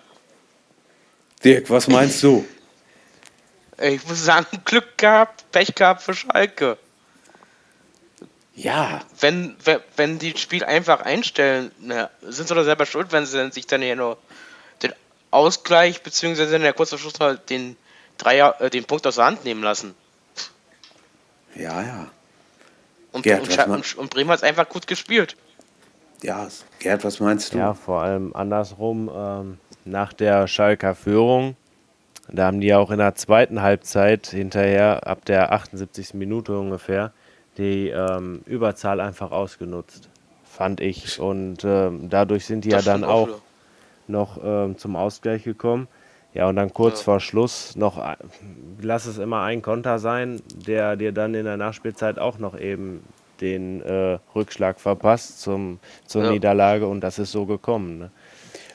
[1.44, 2.44] Dirk, was meinst du?
[3.80, 6.78] Ich muss sagen, Glück gehabt, Pech gehabt für Schalke.
[8.54, 9.00] Ja.
[9.18, 13.50] Wenn, wenn, wenn die Spiel einfach einstellen, na, sind sie doch selber schuld, wenn sie
[13.50, 14.18] sich dann hier nur
[14.82, 14.92] den
[15.30, 17.76] Ausgleich, beziehungsweise in der kurzen Schluss halt den,
[18.18, 19.94] Dreier, äh, den Punkt aus der Hand nehmen lassen.
[21.54, 22.10] Ja, ja.
[23.12, 25.36] Und, Gerd, und, und, und Bremen hat es einfach gut gespielt.
[26.22, 27.58] Ja, Gerd, was meinst du?
[27.58, 31.56] Ja, vor allem andersrum, ähm, nach der Schalker Führung,
[32.30, 36.14] da haben die auch in der zweiten Halbzeit hinterher, ab der 78.
[36.14, 37.12] Minute ungefähr,
[37.58, 40.08] die ähm, Überzahl einfach ausgenutzt,
[40.44, 41.18] fand ich.
[41.20, 43.38] Und ähm, dadurch sind die Das ja dann auch wieder.
[44.08, 45.88] noch ähm, zum Ausgleich gekommen.
[46.34, 47.04] Ja, und dann kurz Ja.
[47.04, 48.16] vor Schluss noch, ein-
[48.80, 53.02] lass es immer ein Konter sein, der dir dann in der Nachspielzeit auch noch eben
[53.42, 56.30] den äh, Rückschlag verpasst zum, zur Ja.
[56.30, 57.98] Niederlage und das ist so gekommen.
[57.98, 58.10] Ne?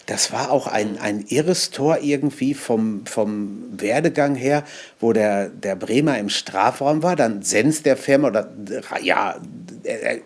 [0.08, 4.63] Das war auch ein, ein irres Tor irgendwie vom, vom Werdegang her,
[5.02, 7.15] wo der, der Bremer im Strafraum war.
[7.17, 8.50] Dann senzt der Firma oder
[9.04, 9.36] ja,
[9.84, 10.20] er,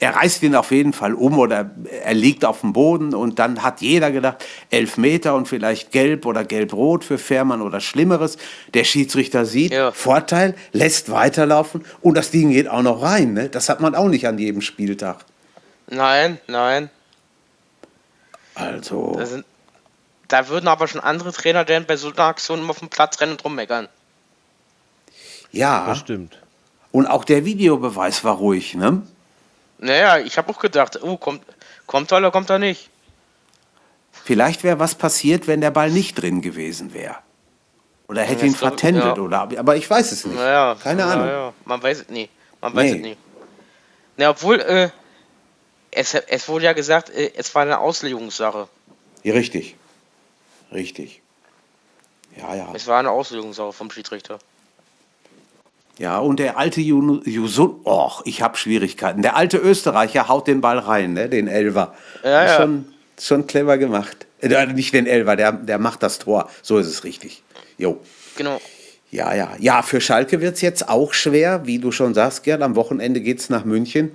[0.00, 1.70] er- reißt ihn auf jeden Fall um oder
[2.04, 6.26] er liegt auf dem Boden und dann hat jeder gedacht, elf Meter und vielleicht gelb
[6.26, 8.38] oder gelb-rot für Fährmann oder Schlimmeres.
[8.74, 9.92] Der Schiedsrichter sieht, Ja.
[9.92, 13.34] Vorteil, lässt weiterlaufen und das Ding geht auch noch rein.
[13.34, 13.48] Ne?
[13.48, 15.18] Das hat man auch nicht an jedem Spieltag.
[15.88, 16.90] Nein, nein.
[18.54, 19.14] Also.
[19.16, 19.44] Da, sind,
[20.28, 23.20] da würden aber schon andere Trainer denn bei so einer Aktion immer auf dem Platz
[23.20, 23.88] rennen und rummeckern.
[25.50, 26.38] Ja, Das stimmt.
[26.92, 29.02] und auch der Videobeweis war ruhig, ne?
[29.78, 31.42] Naja, ich habe auch gedacht, oh, kommt,
[31.86, 32.88] kommt er oder kommt er nicht?
[34.12, 37.16] Vielleicht wäre was passiert, wenn der Ball nicht drin gewesen wäre.
[38.08, 39.22] Oder hätte ihn vertändelt, ja.
[39.22, 40.36] oder, aber ich weiß es nicht.
[40.36, 41.26] Naja, Keine Ahnung.
[41.26, 42.28] Naja, man weiß es nie.
[42.60, 42.96] Man weiß Nee.
[42.98, 43.16] es nie.
[44.18, 44.90] Na, obwohl, äh,
[45.92, 48.68] es, es wurde ja gesagt, äh, es war eine Auslegungssache.
[49.22, 49.76] Ja, richtig.
[50.72, 51.22] Richtig.
[52.36, 52.68] Ja, ja.
[52.74, 54.38] Es war eine Auslegungssache vom Schiedsrichter.
[55.98, 59.20] Ja, und der alte Jusun, och, ich habe Schwierigkeiten.
[59.20, 61.94] Der alte Österreicher haut den Ball rein, ne, den Elver.
[62.24, 62.56] Ja, ja.
[62.56, 64.26] Schon, schon clever gemacht.
[64.40, 66.48] Äh, nicht den Elver, der, der macht das Tor.
[66.62, 67.42] So ist es richtig.
[67.76, 68.00] Jo.
[68.36, 68.60] Genau.
[69.10, 69.52] Ja, ja.
[69.60, 72.62] Ja, für Schalke wird es jetzt auch schwer, wie du schon sagst, Gerd.
[72.62, 74.10] Am Wochenende geht es nach München.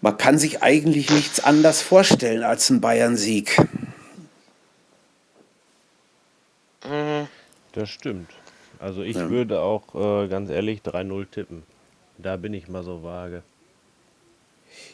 [0.00, 3.56] Man kann sich eigentlich nichts anderes vorstellen als ein Bayern-Sieg.
[7.72, 8.30] Das stimmt.
[8.78, 11.62] Also ich würde auch äh, ganz ehrlich 3-0 tippen.
[12.16, 13.42] Da bin ich mal so vage.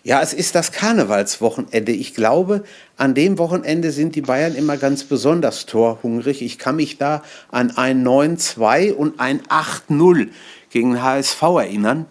[0.02, 1.92] Ja, es ist das Karnevalswochenende.
[1.92, 2.64] Ich glaube,
[2.96, 6.42] an dem Wochenende sind die Bayern immer ganz besonders torhungrig.
[6.42, 10.28] Ich kann mich da an ein 9-2 und ein 8-0
[10.70, 12.06] gegen den HSV erinnern.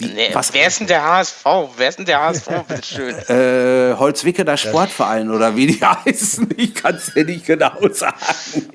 [0.00, 1.44] Nee, was, wer ist denn der HSV?
[1.76, 2.48] Wer ist denn der HSV?
[2.68, 3.14] Bitteschön.
[3.28, 6.48] äh, Holzwickeler Sportverein oder wie die heißen?
[6.56, 8.16] Ich kann es dir nicht genau sagen.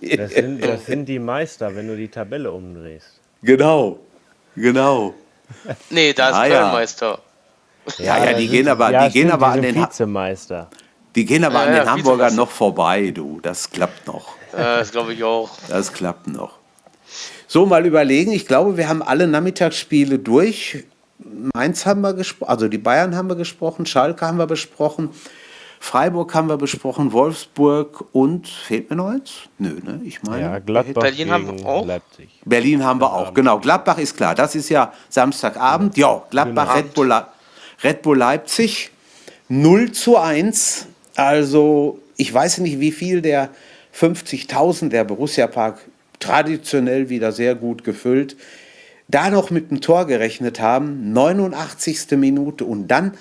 [0.02, 3.08] Das sind, das sind die Meister, wenn du die Tabelle umdrehst.
[3.42, 4.00] Genau,
[4.56, 5.14] genau.
[5.90, 6.62] Nee, da ist Ah, ja.
[6.62, 7.20] Kölnmeister.
[8.00, 10.70] Ja, ja, die sind gehen aber, ja, die gehen aber die an sind den, Vizemeister.
[11.16, 12.36] die gehen aber Ja, an ja, den Hamburgern Vizemeister.
[12.42, 13.40] noch vorbei, du.
[13.42, 14.36] Das klappt noch.
[14.52, 15.50] Das glaube ich auch.
[15.70, 16.58] Das klappt noch.
[17.48, 18.32] So, mal überlegen.
[18.32, 20.84] Ich glaube, wir haben alle Nachmittagsspiele durch.
[21.54, 25.10] Mainz haben wir gesprochen, also die Bayern haben wir gesprochen, Schalke haben wir besprochen,
[25.80, 29.32] Freiburg haben wir besprochen, Wolfsburg und fehlt mir noch eins?
[29.58, 30.02] Nö, ne?
[30.06, 30.42] Ich meine.
[30.42, 31.86] Ja, Gladbach Berlin haben wir auch.
[31.86, 32.30] Leipzig.
[32.46, 33.60] Berlin haben wir auch, genau.
[33.60, 35.98] Gladbach ist klar, das ist ja Samstagabend.
[35.98, 36.78] Ja, Gladbach, Genau.
[36.78, 37.24] Red, Bull,
[37.84, 38.92] Red Bull Leipzig
[39.50, 40.88] 0 zu 1.
[41.16, 43.50] Also, ich weiß nicht, wie viel der
[43.94, 45.80] 50.000, der Borussia Park,
[46.20, 48.38] traditionell wieder sehr gut gefüllt,
[49.14, 51.14] da noch mit dem Tor gerechnet haben.
[51.14, 52.12] 89.
[52.12, 53.14] Minute und dann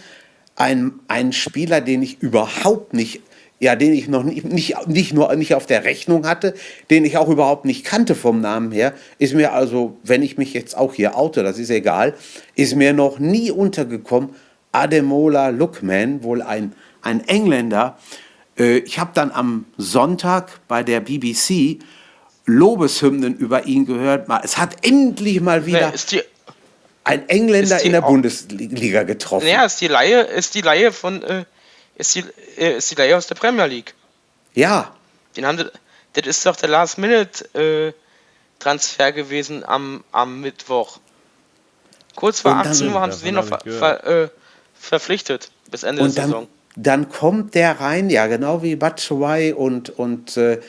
[0.56, 3.20] ein, ein Spieler, den ich überhaupt nicht,
[3.60, 6.54] ja, den ich noch nicht, nicht, nicht nur nicht auf der Rechnung hatte,
[6.90, 10.54] den ich auch überhaupt nicht kannte vom Namen her, ist mir also, wenn ich mich
[10.54, 12.14] jetzt auch hier oute, das ist egal,
[12.54, 14.30] ist mir noch nie untergekommen,
[14.72, 17.98] Ademola Lookman, wohl ein, ein Engländer.
[18.58, 21.78] Äh, Ich habe dann am Sonntag bei der BBC
[22.46, 24.28] Lobeshymnen über ihn gehört.
[24.28, 26.22] Mal- Es hat endlich mal wieder Nee, ist die,
[27.04, 29.46] ein Engländer Ist die in der Bundesliga getroffen.
[29.46, 31.44] Naja, ist die Laie, ist die Laie von, äh,
[31.96, 32.24] ist die,
[32.58, 33.94] äh, ist die Laie aus der Premier League.
[34.54, 34.92] Ja,
[35.36, 35.56] Den haben,
[36.14, 40.98] das ist doch der Last-Minute-Transfer gewesen am, am Mittwoch.
[42.14, 44.28] Kurz vor Und dann- 18 Uhr haben sie den noch ver, ver, äh,
[44.78, 45.50] verpflichtet.
[45.70, 46.48] Bis Ende und der dann, Saison.
[46.76, 50.60] dann kommt der rein, ja, genau wie Batshuayi und, und äh, Ja,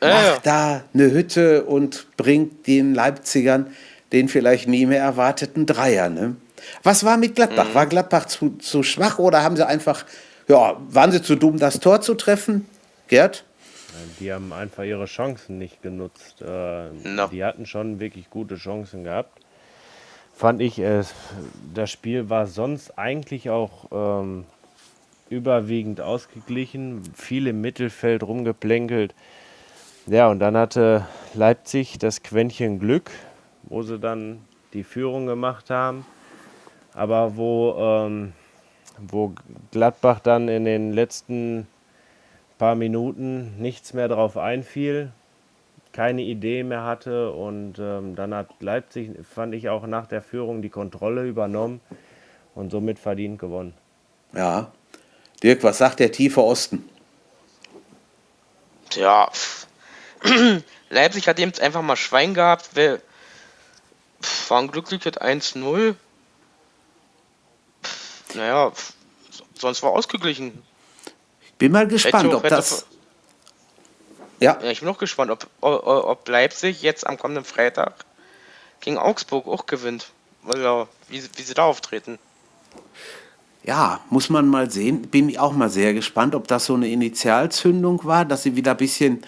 [0.00, 3.66] macht da eine Hütte und bringt den Leipzigern
[4.12, 6.08] den vielleicht nie mehr erwarteten Dreier.
[6.08, 6.36] Ne?
[6.82, 7.68] Was war mit Gladbach?
[7.68, 7.74] Mhm.
[7.74, 10.04] War Gladbach zu, zu schwach oder haben sie einfach,
[10.48, 12.66] ja, waren sie zu dumm, das Tor zu treffen?
[13.08, 13.44] Gerd?
[14.18, 16.42] Die haben einfach ihre Chancen nicht genutzt.
[16.42, 17.26] Äh, No.
[17.28, 19.38] Die hatten schon wirklich gute Chancen gehabt.
[20.34, 21.02] Fand ich, äh,
[21.74, 23.88] das Spiel war sonst eigentlich auch
[24.22, 24.44] ähm,
[25.28, 29.14] überwiegend ausgeglichen, viel im Mittelfeld rumgeplänkelt.
[30.10, 33.12] Ja, und dann hatte Leipzig das Quäntchen Glück,
[33.62, 34.40] wo sie dann
[34.72, 36.04] die Führung gemacht haben.
[36.94, 38.32] Aber wo, ähm,
[38.98, 39.32] wo
[39.70, 41.68] Gladbach dann in den letzten
[42.58, 45.12] paar Minuten nichts mehr drauf einfiel,
[45.92, 50.60] keine Idee mehr hatte und ähm, dann hat Leipzig, fand ich auch nach der Führung
[50.60, 51.80] die Kontrolle übernommen
[52.56, 53.74] und somit verdient gewonnen.
[54.32, 54.72] Ja.
[55.40, 56.84] Dirk, was sagt der tiefe Osten?
[58.88, 59.69] Tja, pff.
[60.90, 62.70] Leipzig hat eben einfach mal Schwein gehabt.
[62.74, 63.00] Wer,
[64.22, 65.94] pff, war ein glückliches 1-0.
[67.82, 68.72] Pff, Naja,
[69.58, 70.62] sonst war ausgeglichen.
[71.58, 72.86] Bin mal gespannt, ob das.
[74.40, 78.06] Ja, Ja, ich bin auch gespannt, ob, ob, Leipzig jetzt am kommenden Freitag
[78.80, 80.10] gegen Augsburg auch gewinnt.
[80.46, 82.18] Also, wie, wie sie da auftreten.
[83.62, 85.02] Ja, muss man mal sehen.
[85.02, 88.70] Bin ich auch mal sehr gespannt, ob das so eine Initialzündung war, dass sie wieder
[88.70, 89.22] ein bisschen,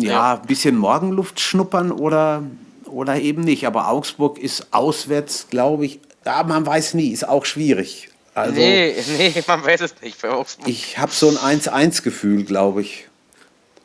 [0.00, 0.34] ja, Ja.
[0.34, 2.42] ein bisschen Morgenluft schnuppern oder,
[2.86, 3.66] oder eben nicht.
[3.66, 8.08] Aber Augsburg ist auswärts, glaube ich, ja, man weiß nie, ist auch schwierig.
[8.34, 10.66] Also nee, nee, man weiß es nicht bei Augsburg.
[10.68, 13.08] ich habe so ein 1-1-Gefühl, glaube ich.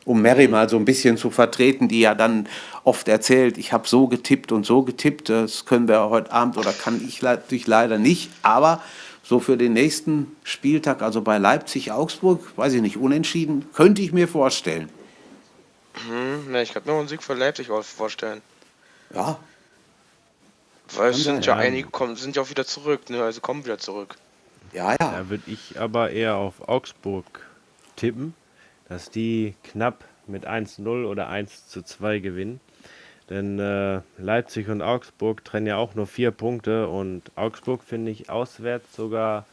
[0.06, 2.48] Um Mary mal so ein bisschen zu vertreten, die ja dann
[2.82, 5.28] oft erzählt, ich habe so getippt und so getippt.
[5.28, 8.30] Das können wir heute Abend oder kann ich natürlich leider nicht.
[8.42, 8.80] Aber
[9.22, 14.26] so für den nächsten Spieltag, also bei Leipzig-Augsburg, weiß ich nicht, unentschieden, könnte ich mir
[14.26, 14.88] vorstellen.
[15.94, 18.42] Hm, ja, ich kann mir einen Sieg für Leipzig auch vorstellen.
[19.12, 19.38] Ja,
[20.94, 21.66] Weil es sind ja sein.
[21.66, 23.22] einige kommen, sind ja auch wieder zurück, ne?
[23.22, 24.16] Also kommen wieder zurück.
[24.72, 24.96] ja, ja.
[24.98, 27.24] Da würde ich aber eher auf Augsburg
[27.96, 28.34] tippen,
[28.88, 32.60] dass die knapp mit 1-0 oder 1-2 gewinnen.
[33.28, 38.28] Denn äh, Leipzig und Augsburg trennen ja auch nur vier Punkte und Augsburg finde ich
[38.28, 39.46] auswärts sogar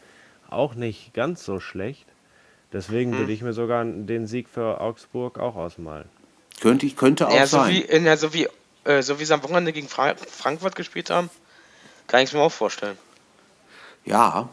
[0.49, 2.05] auch nicht ganz so schlecht.
[2.73, 6.09] Deswegen würde ich mir sogar den Sieg für Augsburg auch ausmalen.
[6.61, 7.73] Könnte, ich, könnte auch Ja, so sein.
[7.73, 8.47] wie, in, ja, so wie,
[8.83, 11.29] äh, so wie sie am Wochenende gegen Fra Frankfurt gespielt haben,
[12.07, 12.97] kann ich es mir auch vorstellen.
[14.05, 14.49] Ja.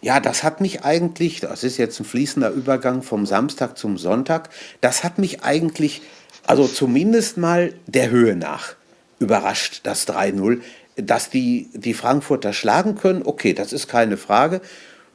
[0.00, 4.48] Ja, das hat mich eigentlich, das ist jetzt ein fließender Übergang vom Samstag zum Sonntag,
[4.80, 6.02] das hat mich eigentlich,
[6.46, 8.74] also zumindest mal der Höhe nach,
[9.18, 10.60] überrascht, das 3-0.
[10.96, 14.60] Dass die, die Frankfurter schlagen können, okay, das ist keine Frage.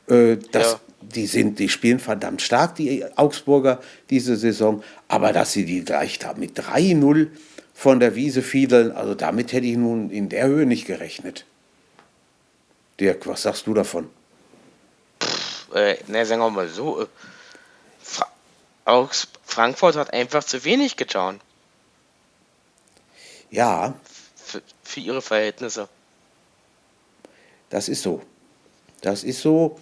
[0.07, 0.79] Äh, das, Ja.
[1.03, 4.83] Die, sind, die spielen verdammt stark, die Augsburger, diese Saison.
[5.07, 7.27] Aber dass sie die gleich da mit 3-0
[7.73, 11.45] von der Wiese fiedeln, also damit hätte ich nun in der Höhe nicht gerechnet.
[12.99, 14.09] Dirk, was sagst du davon?
[15.73, 17.01] Äh, ne, sagen wir mal so.
[17.01, 17.07] Äh,
[18.01, 18.27] Fra
[18.85, 21.39] Augs Frankfurt hat einfach zu wenig getan.
[23.49, 23.95] Ja,
[24.35, 25.87] Für, für ihre Verhältnisse.
[27.69, 28.21] das ist so.
[29.01, 29.79] Das ist so.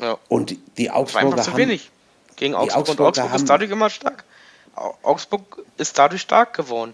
[0.00, 1.90] Ja, Und die- Augsburger einfach zu haben, wenig.
[2.36, 2.76] Gegen Augsburg.
[2.80, 4.24] Augsburger und Augsburg haben- ist dadurch immer stark.
[4.74, 6.92] Au- Augsburg ist dadurch stark geworden.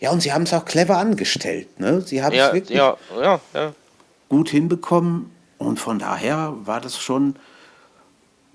[0.00, 1.78] ja, und sie haben es auch clever angestellt.
[1.80, 2.00] Ne?
[2.02, 3.72] Sie haben es Ja, wirklich ja, ja, ja.
[4.28, 5.30] gut hinbekommen.
[5.58, 7.36] Und von daher war das schon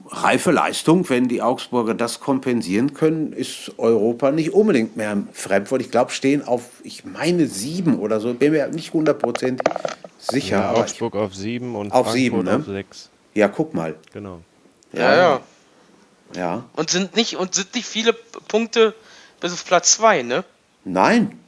[0.08, 1.08] reife Leistung.
[1.10, 5.82] Wenn die Augsburger das kompensieren können, ist Europa nicht unbedingt mehr Fremdwort.
[5.82, 8.34] Ich glaube, stehen auf, ich meine, sieben oder so.
[8.34, 9.68] Bin mir nicht hundertprozentig
[10.20, 10.58] sicher.
[10.58, 12.56] Ja, aber ich, Augsburg auf 7 und Auf Frankfurt sieben, ne?
[12.58, 13.10] auf 6.
[13.36, 13.96] ja, guck mal.
[14.14, 14.42] Genau.
[14.94, 15.42] Ja, ja.
[16.34, 16.64] Ja.
[16.74, 18.96] Und sind nicht, und sind nicht viele Punkte
[19.40, 20.44] bis auf Platz 2, ne?
[20.84, 21.40] Nein,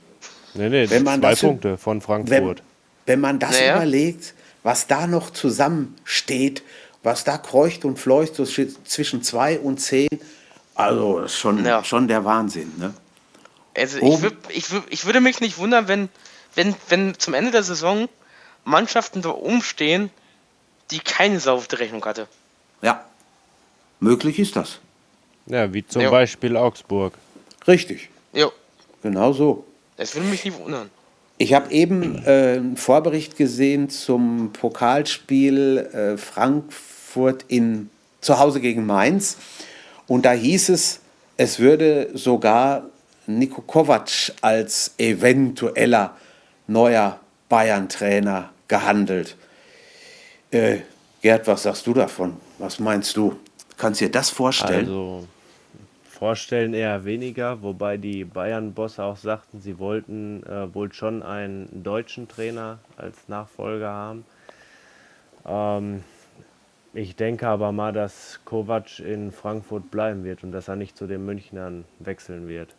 [0.54, 2.64] Nee, nee, Wenn man zwei das- Punkte von wenn, Frankfurt.
[3.06, 3.76] wenn man das Naja.
[3.76, 4.34] überlegt,
[4.64, 6.64] was da noch zusammensteht,
[7.04, 10.08] was da kreucht und fleucht so zwischen zwei und zehn,
[10.74, 11.84] also das ist schon, Ja.
[11.84, 12.72] schon der Wahnsinn.
[12.78, 12.94] Ne?
[13.76, 14.16] Also Oh.
[14.16, 16.10] ich, würd, ich, würd, ich würde mich nicht wundern, wenn,
[16.56, 18.10] wenn, wenn zum Ende der Saison
[18.64, 20.10] Mannschaften da umstehen,
[20.92, 22.28] die keine Sau auf der Rechnung hatte.
[22.82, 23.04] Ja,
[24.00, 24.80] möglich ist das.
[25.46, 26.10] Ja, wie zum Ja.
[26.10, 27.14] Beispiel Augsburg.
[27.68, 28.52] Richtig, Jo,
[29.04, 29.66] genau so.
[29.98, 30.90] das würde mich nicht wundern.
[31.40, 37.90] Ich habe eben äh, einen Vorbericht gesehen zum Pokalspiel äh, Frankfurt in,
[38.22, 39.38] zu Hause gegen Mainz.
[40.08, 41.00] Und da hieß es,
[41.38, 42.86] es würde sogar
[43.28, 44.10] Niko Kovac
[44.42, 46.16] als eventueller
[46.66, 47.20] neuer
[47.50, 49.36] Bayern-Trainer gehandelt.
[50.52, 50.80] Äh,
[51.22, 52.38] Gerd, was sagst du davon?
[52.60, 53.38] Was meinst du?
[53.78, 54.86] Kannst du dir das vorstellen?
[54.88, 55.28] Also
[56.10, 62.28] vorstellen eher weniger, wobei die Bayern-Bosse auch sagten, sie wollten äh, wohl schon einen deutschen
[62.28, 64.26] Trainer als Nachfolger haben.
[65.46, 66.04] Ähm,
[66.94, 71.06] ich denke aber mal, dass Kovac in Frankfurt bleiben wird und dass er nicht zu
[71.08, 72.70] den Münchnern wechseln wird.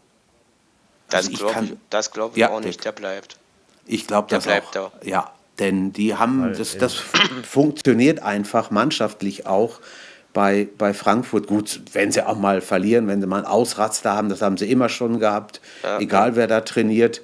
[1.10, 3.36] Das Also ich glaube kann- ich, das glaub ich Ja, auch nicht, der bleibt.
[3.86, 4.90] Ich glaube, Der das bleibt auch.
[4.90, 4.92] da.
[5.04, 6.80] Ja, denn die haben, Weil, das, ja.
[6.80, 6.94] das
[7.42, 9.80] funktioniert einfach mannschaftlich auch
[10.32, 11.46] bei, bei Frankfurt.
[11.46, 14.70] Gut, wenn sie auch mal verlieren, wenn sie mal einen Ausraster haben, das haben sie
[14.70, 15.98] immer schon gehabt, Ja.
[15.98, 17.22] egal wer da trainiert.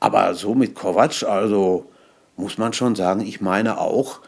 [0.00, 1.90] Aber so mit Kovac, also
[2.36, 4.20] muss man schon sagen, ich meine auch,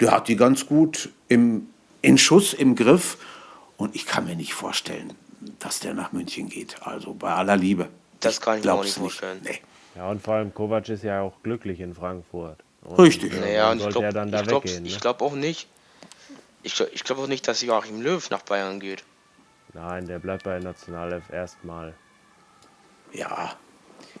[0.00, 1.68] der hat die ganz gut im,
[2.02, 3.18] in Schuss, im Griff.
[3.76, 5.12] Und ich kann mir nicht vorstellen,
[5.60, 6.76] dass der nach München geht.
[6.82, 7.88] Also bei aller Liebe.
[8.20, 9.40] Das kann ich mir auch nicht vorstellen.
[9.44, 9.60] Nee.
[9.94, 12.58] Ja, und vor allem Kovac ist ja auch glücklich in Frankfurt.
[12.88, 13.32] Und, Richtig.
[13.34, 14.82] äh, Naja, und ich sollte glaube er dann da glaub, weggehen?
[14.82, 14.88] Ne?
[14.88, 15.68] ich glaub auch nicht.
[16.62, 19.04] Ich, ich glaube auch nicht, dass Joachim Löw nach Bayern geht.
[19.74, 21.94] Nein, der bleibt bei Nationalelf erstmal.
[23.12, 23.52] Ja.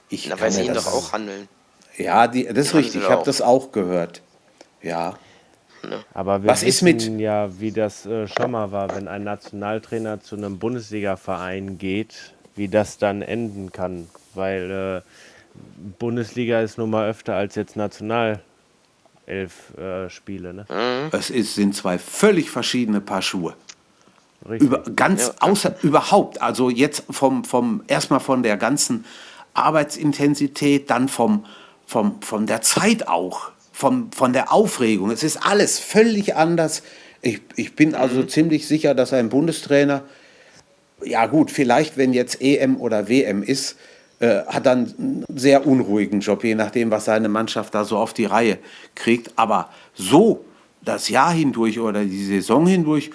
[0.08, 1.48] Ich Na, weil sie ihn doch auch handeln.
[1.96, 3.02] Ja, die, das ist Die haben richtig.
[3.02, 4.22] Ich habe das auch gehört.
[4.82, 5.18] Ja.
[6.14, 9.24] Aber wir Was ist mit- wissen ja, wie das äh, schon mal war, wenn ein
[9.24, 14.08] Nationaltrainer zu einem Bundesliga-Verein geht, wie das dann enden kann.
[14.34, 15.58] Weil äh,
[15.98, 17.76] Bundesliga ist nun mal öfter als jetzt
[19.28, 20.54] Nationalelf äh, Spiele.
[20.54, 21.10] Ne?
[21.12, 23.54] Es ist, sind zwei völlig verschiedene Paar Schuhe.
[24.48, 24.68] Richtig.
[24.68, 26.40] Über, ganz außer überhaupt.
[26.40, 29.04] Also jetzt vom, vom erstmal von der ganzen
[29.54, 31.44] Arbeitsintensität, dann vom,
[31.86, 35.10] vom, von der Zeit auch, vom, von der Aufregung.
[35.10, 36.82] Es ist alles völlig anders.
[37.20, 40.02] Ich, ich bin also ziemlich sicher, dass ein Bundestrainer,
[41.04, 43.76] ja gut, vielleicht wenn jetzt EM oder WM ist,
[44.20, 48.14] äh, hat dann einen sehr unruhigen Job, je nachdem, was seine Mannschaft da so auf
[48.14, 48.58] die Reihe
[48.94, 49.32] kriegt.
[49.36, 50.44] Aber so
[50.82, 53.10] das Jahr hindurch oder die Saison hindurch,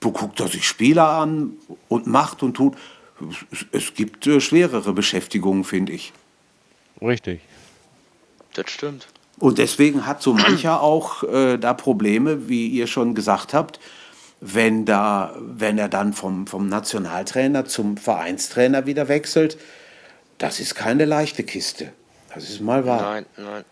[0.00, 1.52] guckt er sich Spieler an
[1.88, 2.74] und macht und tut.
[3.70, 6.12] Es, gibt äh, schwerere Beschäftigungen, finde ich.
[7.00, 7.40] Richtig.
[8.54, 9.06] Das stimmt.
[9.38, 13.78] Und deswegen hat so mancher auch äh, da Probleme, wie ihr schon gesagt habt,
[14.40, 19.56] wenn, da, wenn er dann vom, vom Nationaltrainer zum Vereinstrainer wieder wechselt.
[20.38, 21.92] Das ist keine leichte Kiste.
[22.34, 23.02] Das ist mal wahr.
[23.02, 23.64] Nein, nein.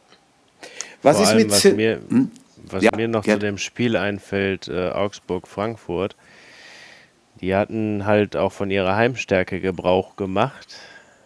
[1.02, 2.30] Was Vor ist allem, mit was mir, Hm?
[2.56, 3.40] was Ja, mir noch Gerd.
[3.40, 6.14] zu dem Spiel einfällt, äh, Augsburg-Frankfurt,
[7.40, 10.76] die hatten halt auch von ihrer Heimstärke Gebrauch gemacht,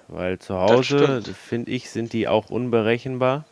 [0.09, 3.45] weil zu Hause, finde ich, sind die auch unberechenbar.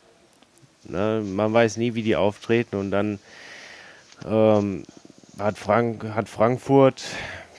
[0.85, 1.23] Ne?
[1.25, 3.19] Man weiß nie, wie die auftreten und dann
[4.25, 4.85] ähm,
[5.39, 7.03] hat, Frank hat Frankfurt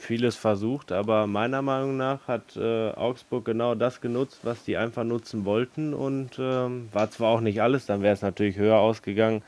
[0.03, 5.03] vieles versucht, aber meiner Meinung nach hat äh, Augsburg genau das genutzt, was die einfach
[5.03, 9.41] nutzen wollten und ähm, war zwar auch nicht alles, dann wäre es natürlich höher ausgegangen,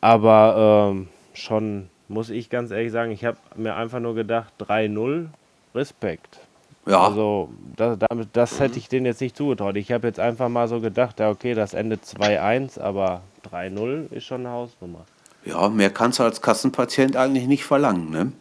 [0.00, 5.26] aber ähm, schon muss ich ganz ehrlich sagen, ich habe mir einfach nur gedacht, 3-0,
[5.74, 6.40] Respekt.
[6.86, 9.76] Ja, Also das, damit, das hätte ich denen jetzt nicht zugetraut.
[9.76, 13.20] Ich habe jetzt einfach mal so gedacht, ja okay, das endet 2-1, aber
[13.50, 15.04] 3-0 ist schon eine Hausnummer.
[15.44, 18.10] ja, mehr kannst du als Kassenpatient eigentlich nicht verlangen.
[18.10, 18.32] Ne?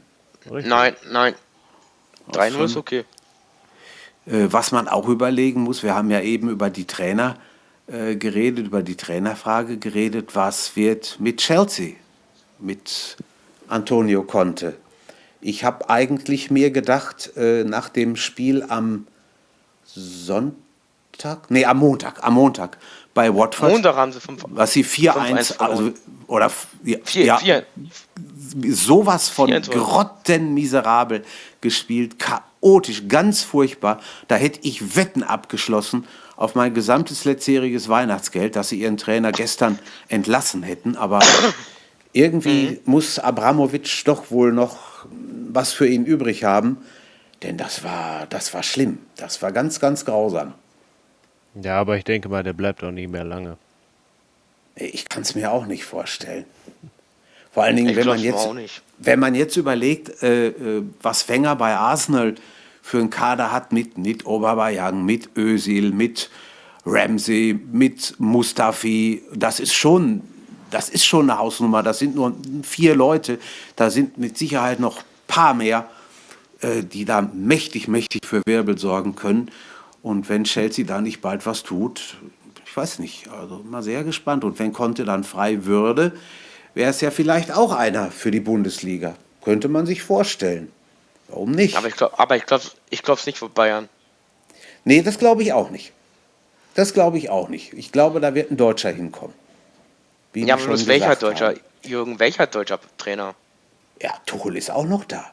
[0.49, 0.69] Richtig.
[0.69, 1.35] Nein, nein.
[2.31, 3.05] 3-0 schon- ist okay.
[4.25, 7.37] Äh, was man auch überlegen muss, wir haben ja eben über die Trainer
[7.87, 11.93] äh, geredet, über die Trainerfrage geredet, was wird mit Chelsea,
[12.59, 13.17] mit
[13.67, 14.75] Antonio Conte.
[15.41, 19.07] Ich habe eigentlich mir gedacht, äh, nach dem Spiel am
[19.85, 20.57] Sonntag,
[21.49, 22.77] nee, am Montag, am Montag
[23.13, 25.91] bei Watford, Montag haben sie 5 was sie 4-1, 5-1 also,
[26.27, 26.51] oder
[26.83, 27.65] ja, 4, ja, 4.
[28.71, 31.23] sowas von 4-1 grottenmiserabel
[31.61, 33.99] gespielt, chaotisch, ganz furchtbar.
[34.27, 36.05] Da hätte ich Wetten abgeschlossen
[36.35, 40.95] auf mein gesamtes letztjähriges Weihnachtsgeld, dass sie ihren Trainer gestern entlassen hätten.
[40.95, 41.19] Aber
[42.13, 44.77] irgendwie muss Abramowitsch doch wohl noch
[45.51, 46.77] was für ihn übrig haben.
[47.43, 48.99] Denn das war, das war schlimm.
[49.15, 50.53] Das war ganz, ganz grausam.
[51.61, 53.57] Ja, aber ich denke mal, der bleibt auch nicht mehr lange.
[54.75, 56.45] Ich kann es mir auch nicht vorstellen.
[57.51, 58.47] Vor allen Dingen, Ich wenn man, jetzt,
[58.99, 62.35] wenn man jetzt überlegt, äh, äh, was Wenger bei Arsenal
[62.81, 66.29] für einen Kader hat mit, mit Oberbayang, mit Özil, mit
[66.85, 70.21] Ramsey, mit Mustafi, das ist schon,
[70.71, 71.83] das ist schon eine Hausnummer.
[71.83, 73.39] Das sind nur vier Leute.
[73.75, 75.89] Da sind mit Sicherheit noch ein paar mehr,
[76.61, 79.51] äh, die da mächtig, mächtig für Wirbel sorgen können.
[80.01, 82.17] Und wenn Chelsea da nicht bald was tut,
[82.79, 83.27] weiß nicht.
[83.29, 84.43] Also mal sehr gespannt.
[84.43, 86.13] Und wenn Conte dann frei würde,
[86.73, 89.15] wäre es ja vielleicht auch einer für die Bundesliga.
[89.43, 90.71] Könnte man sich vorstellen.
[91.27, 91.77] Warum nicht?
[91.77, 93.89] Aber ich glaube ich glaub, ich es nicht für Bayern.
[94.85, 95.91] Nee, das glaube ich auch nicht.
[96.73, 97.73] Das glaube ich auch nicht.
[97.73, 99.35] Ich glaube, da wird ein Deutscher hinkommen.
[100.33, 101.49] Wie ja, bloß welcher Deutscher?
[101.49, 101.59] Haben.
[101.83, 103.35] Jürgen, welcher deutscher Trainer?
[104.01, 105.31] Ja, Tuchel ist auch noch da.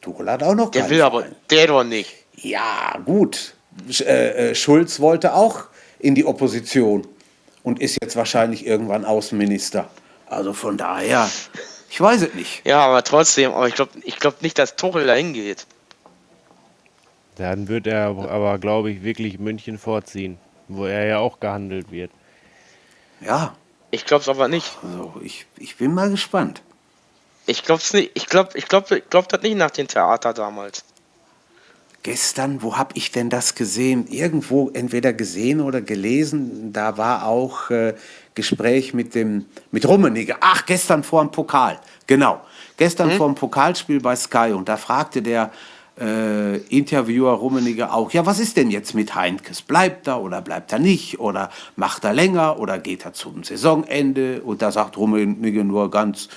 [0.00, 2.12] Tuchel hat auch noch Der will aber, der doch nicht.
[2.36, 3.54] Ja, gut.
[4.00, 5.64] Äh, äh, Schulz wollte auch
[5.98, 7.06] in die Opposition
[7.62, 9.88] und ist jetzt wahrscheinlich irgendwann Außenminister.
[10.26, 11.30] Also von daher,
[11.90, 12.62] ich weiß es nicht.
[12.64, 15.66] Ja, aber trotzdem, aber ich glaube ich glaub nicht, dass Tuchel dahin geht.
[17.36, 22.10] Dann wird er aber, glaube ich, wirklich München vorziehen, wo er ja auch gehandelt wird.
[23.20, 23.56] Ja.
[23.90, 24.78] Ich glaube es aber nicht.
[24.82, 26.62] Also ich, ich bin mal gespannt.
[27.46, 28.12] Ich glaube es nicht.
[28.14, 30.84] Ich glaube ich glaub, ich glaub das nicht nach dem Theater damals.
[32.02, 34.08] Gestern, wo habe ich denn das gesehen?
[34.08, 36.72] Irgendwo entweder gesehen oder gelesen.
[36.72, 37.94] Da war auch äh,
[38.34, 40.36] Gespräch mit dem mit Rummenigge.
[40.40, 41.78] Ach, gestern vor dem Pokal.
[42.08, 42.40] Genau.
[42.76, 43.16] Gestern hm?
[43.18, 44.52] vor dem Pokalspiel bei Sky.
[44.52, 45.52] Und da fragte der
[46.00, 49.62] äh, Interviewer Rummenigge auch, ja, was ist denn jetzt mit Heinkes?
[49.62, 51.20] Bleibt er oder bleibt er nicht?
[51.20, 54.42] Oder macht er länger oder geht er zum Saisonende?
[54.42, 56.28] Und da sagt Rummenigge nur ganz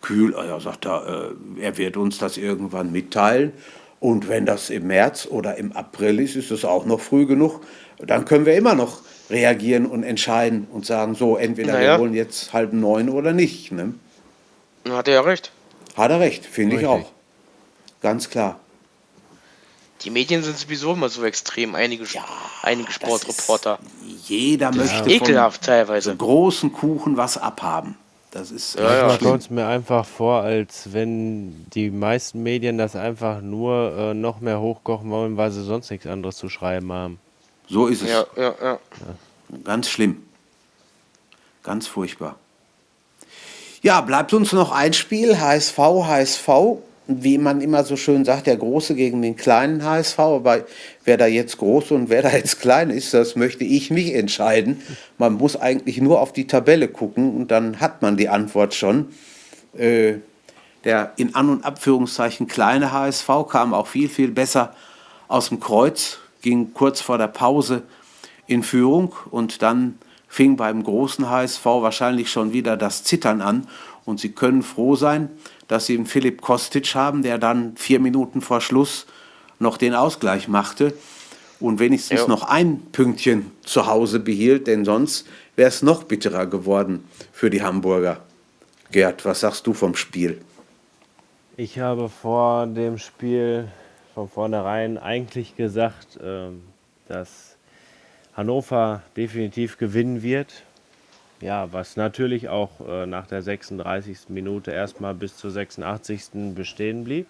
[0.00, 3.52] kühl, ah ja, sagt er, äh, er wird uns das irgendwann mitteilen.
[4.02, 7.60] Und wenn das im März oder im April ist, ist es auch noch früh genug.
[7.98, 11.92] Dann können wir immer noch reagieren und entscheiden und sagen, so, entweder naja.
[11.92, 13.70] wir wollen jetzt halb neun oder nicht.
[13.70, 13.94] Ne?
[14.90, 15.52] Hat er ja recht.
[15.96, 17.12] Hat er recht, finde ich auch.
[18.00, 18.58] Ganz klar.
[20.00, 22.24] Die Medien sind sowieso immer so extrem, einige, ja,
[22.62, 23.78] einige Sportreporter.
[24.26, 26.10] Jeder möchte ekelhaft teilweise.
[26.10, 27.96] So großen Kuchen was abhaben.
[28.32, 29.18] Das ist ja, ja.
[29.18, 34.40] kommt es mir einfach vor, als wenn die meisten Medien das einfach nur äh, noch
[34.40, 37.20] mehr hochkochen wollen, weil sie sonst nichts anderes zu schreiben haben.
[37.68, 38.08] So ist es.
[38.08, 38.78] Ja, ja, ja.
[39.64, 40.22] Ganz schlimm.
[41.62, 42.36] Ganz furchtbar.
[43.82, 46.48] Ja, bleibt uns noch ein Spiel, HSV, HSV
[47.20, 50.18] wie man immer so schön sagt, der Große gegen den kleinen HSV.
[50.18, 50.64] Aber
[51.04, 54.82] wer da jetzt groß und wer da jetzt klein ist, das möchte ich nicht entscheiden.
[55.18, 59.08] Man muss eigentlich nur auf die Tabelle gucken und dann hat man die Antwort schon.
[59.76, 60.14] Äh,
[60.84, 64.74] der in An- und Abführungszeichen kleine HSV kam auch viel, viel besser
[65.28, 67.82] aus dem Kreuz, ging kurz vor der Pause
[68.46, 69.98] in Führung und dann
[70.28, 73.66] fing beim großen HSV wahrscheinlich schon wieder das Zittern an.
[74.04, 75.30] Und Sie können froh sein,
[75.72, 79.06] dass sie einen Philipp Kostic haben, der dann vier Minuten vor Schluss
[79.58, 80.92] noch den Ausgleich machte
[81.60, 82.26] und wenigstens jo.
[82.28, 87.62] noch ein Pünktchen zu Hause behielt, denn sonst wäre es noch bitterer geworden für die
[87.62, 88.20] Hamburger.
[88.90, 90.42] Gerd, was sagst du vom Spiel?
[91.56, 93.68] Ich habe vor dem Spiel
[94.12, 96.64] von vornherein eigentlich gesagt, ähm,
[97.08, 97.56] dass
[98.34, 100.64] Hannover definitiv gewinnen wird.
[101.42, 104.28] Ja, was natürlich auch äh, nach der 36.
[104.28, 106.54] Minute erstmal bis zur 86.
[106.54, 107.26] bestehen blieb.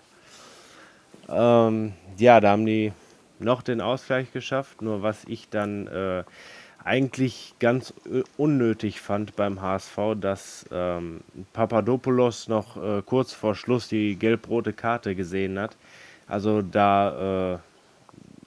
[1.30, 2.92] Ähm, ja, da haben die
[3.38, 4.82] noch den Ausgleich geschafft.
[4.82, 6.24] Nur was ich dann äh,
[6.84, 11.22] eigentlich ganz äh, unnötig fand beim HSV, dass ähm,
[11.54, 15.74] Papadopoulos noch äh, kurz vor Schluss die gelb-rote Karte gesehen hat.
[16.28, 17.58] Also da äh,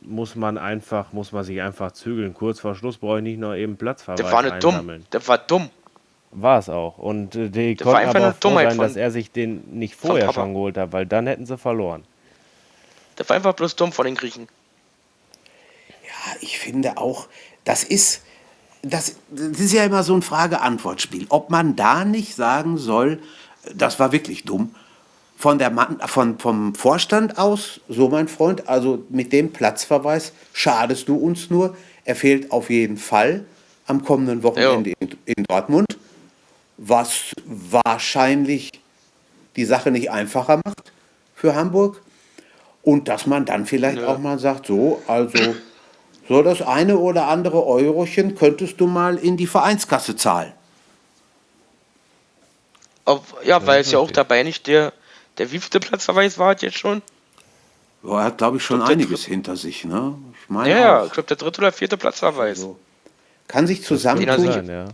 [0.07, 2.33] muss man einfach, muss man sich einfach zügeln.
[2.33, 5.01] Kurz vor Schluss brauche ich nicht noch eben Platzverweis Der war nicht einsammeln.
[5.01, 5.09] dumm.
[5.11, 5.69] Der war dumm.
[6.31, 6.97] War es auch.
[6.97, 10.33] Und äh, die das konnten aber auch froh sein, dass er sich den nicht vorher
[10.33, 12.03] schon geholt hat, weil dann hätten sie verloren.
[13.17, 14.47] Der war einfach bloß dumm von den Griechen.
[16.03, 17.27] Ja, ich finde auch,
[17.63, 18.23] das ist,
[18.81, 21.25] das, das ist ja immer so ein Frage-Antwort-Spiel.
[21.29, 23.19] Ob man da nicht sagen soll,
[23.73, 24.75] das war wirklich dumm,
[25.35, 31.09] von der Mann, von, vom Vorstand aus, so mein Freund, also mit dem Platzverweis schadest
[31.09, 31.75] du uns nur.
[32.05, 33.45] Er fehlt auf jeden Fall
[33.85, 35.97] am kommenden Wochenende in, in, Dortmund,
[36.77, 38.71] was wahrscheinlich
[39.55, 40.91] die Sache nicht einfacher macht
[41.35, 42.01] für Hamburg.
[42.81, 44.07] Und dass man dann vielleicht ja.
[44.07, 45.55] auch mal sagt, so, also
[46.29, 50.53] so das eine oder andere Eurochen könntest du mal in die Vereinskasse zahlen.
[53.05, 54.93] Ob, ja, weil es ja auch dabei nicht der
[55.37, 57.01] der wievielte Platzverweis war jetzt schon?
[58.03, 59.85] Ja, er hat, glaube ich, schon ich glaub, einiges hinter sich.
[59.85, 60.15] Ne?
[60.41, 61.07] Ich meine ja, auch.
[61.07, 62.59] ich glaube, der dritte oder vierte Platzverweis.
[62.59, 62.77] Also,
[63.47, 64.85] kann sich zusammentun, sein, ja.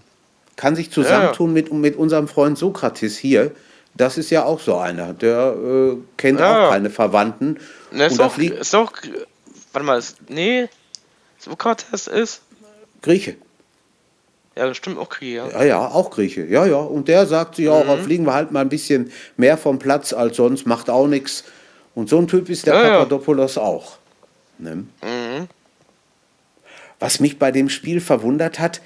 [0.56, 1.54] kann sich zusammentun ja.
[1.54, 3.52] mit, mit unserem Freund Sokrates hier.
[3.96, 5.14] Das ist ja auch so einer.
[5.14, 6.68] Der äh, kennt ja.
[6.68, 7.60] auch keine Verwandten.
[7.92, 8.94] Ne, ist, auch, ist auch.
[9.74, 10.68] Warte mal, ist, nee.
[11.40, 12.42] Sokrates ist.
[13.02, 13.36] Grieche.
[14.56, 15.38] Ja, das stimmt auch Grieche.
[15.38, 15.50] Ja.
[15.50, 16.46] ja, ja, auch Grieche.
[16.46, 16.78] Ja, ja.
[16.78, 18.04] Und der sagt sich auch, mhm.
[18.04, 21.46] fliegen wir halt mal ein bisschen mehr vom Platz als sonst, macht auch nichts.
[21.96, 23.62] Und so ein Typ ist der ja, Papadopoulos ja.
[23.62, 23.98] auch.
[24.58, 24.76] Ne?
[24.76, 25.48] Mhm.
[27.00, 28.82] Was mich bei dem Spiel verwundert hat,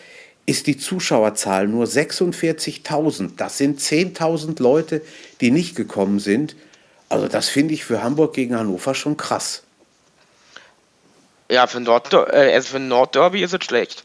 [0.46, 3.32] ist die Zuschauerzahl nur 46.000.
[3.36, 5.02] Das sind 10.000 Leute,
[5.42, 6.56] die nicht gekommen sind.
[7.10, 9.64] Also das finde ich für Hamburg gegen Hannover schon krass.
[11.50, 14.04] Ja, für, Nord äh, also für Nordderby ist es schlecht.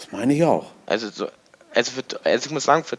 [0.00, 0.70] Das meine ich auch.
[0.86, 1.28] Also, so,
[1.74, 2.96] also, für, also ich muss sagen, für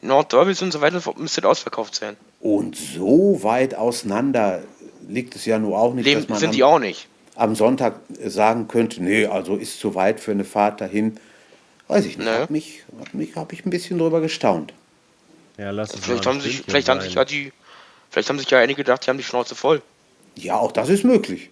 [0.00, 2.16] Nordderby und so weiter müsste es ausverkauft sein.
[2.40, 4.64] Und so weit auseinander
[5.08, 6.04] liegt es ja nur auch nicht.
[6.04, 7.06] Leben sind die auch nicht.
[7.36, 11.18] Am Sonntag sagen könnte, nee, also ist zu weit für eine Fahrt dahin.
[11.86, 12.26] Weiß ich nicht.
[12.26, 12.32] Nee.
[12.32, 14.74] Hab mich, hab mich, hab ich ein bisschen drüber gestaunt.
[15.58, 17.52] Ja, lass es vielleicht haben sich, vielleicht haben sich ja die,
[18.10, 19.80] vielleicht haben sich ja einige gedacht, die haben die Schnauze voll.
[20.34, 21.50] Ja, auch das ist möglich.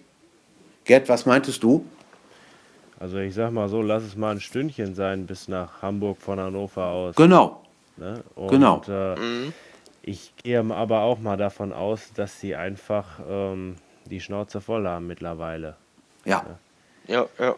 [0.83, 1.85] Gerd, was meintest du?
[3.01, 6.39] Also ich sag mal so, lass es mal ein Stündchen sein bis nach Hamburg von
[6.39, 7.15] Hannover aus.
[7.15, 7.63] Genau.
[7.97, 8.23] Ne?
[8.35, 8.79] Und, genau.
[8.87, 9.53] Äh, mhm.
[10.03, 15.07] Ich gehe aber auch mal davon aus, dass sie einfach ähm, die Schnauze voll haben
[15.07, 15.77] mittlerweile.
[16.25, 16.45] Ja.
[17.07, 17.55] Ja, ja.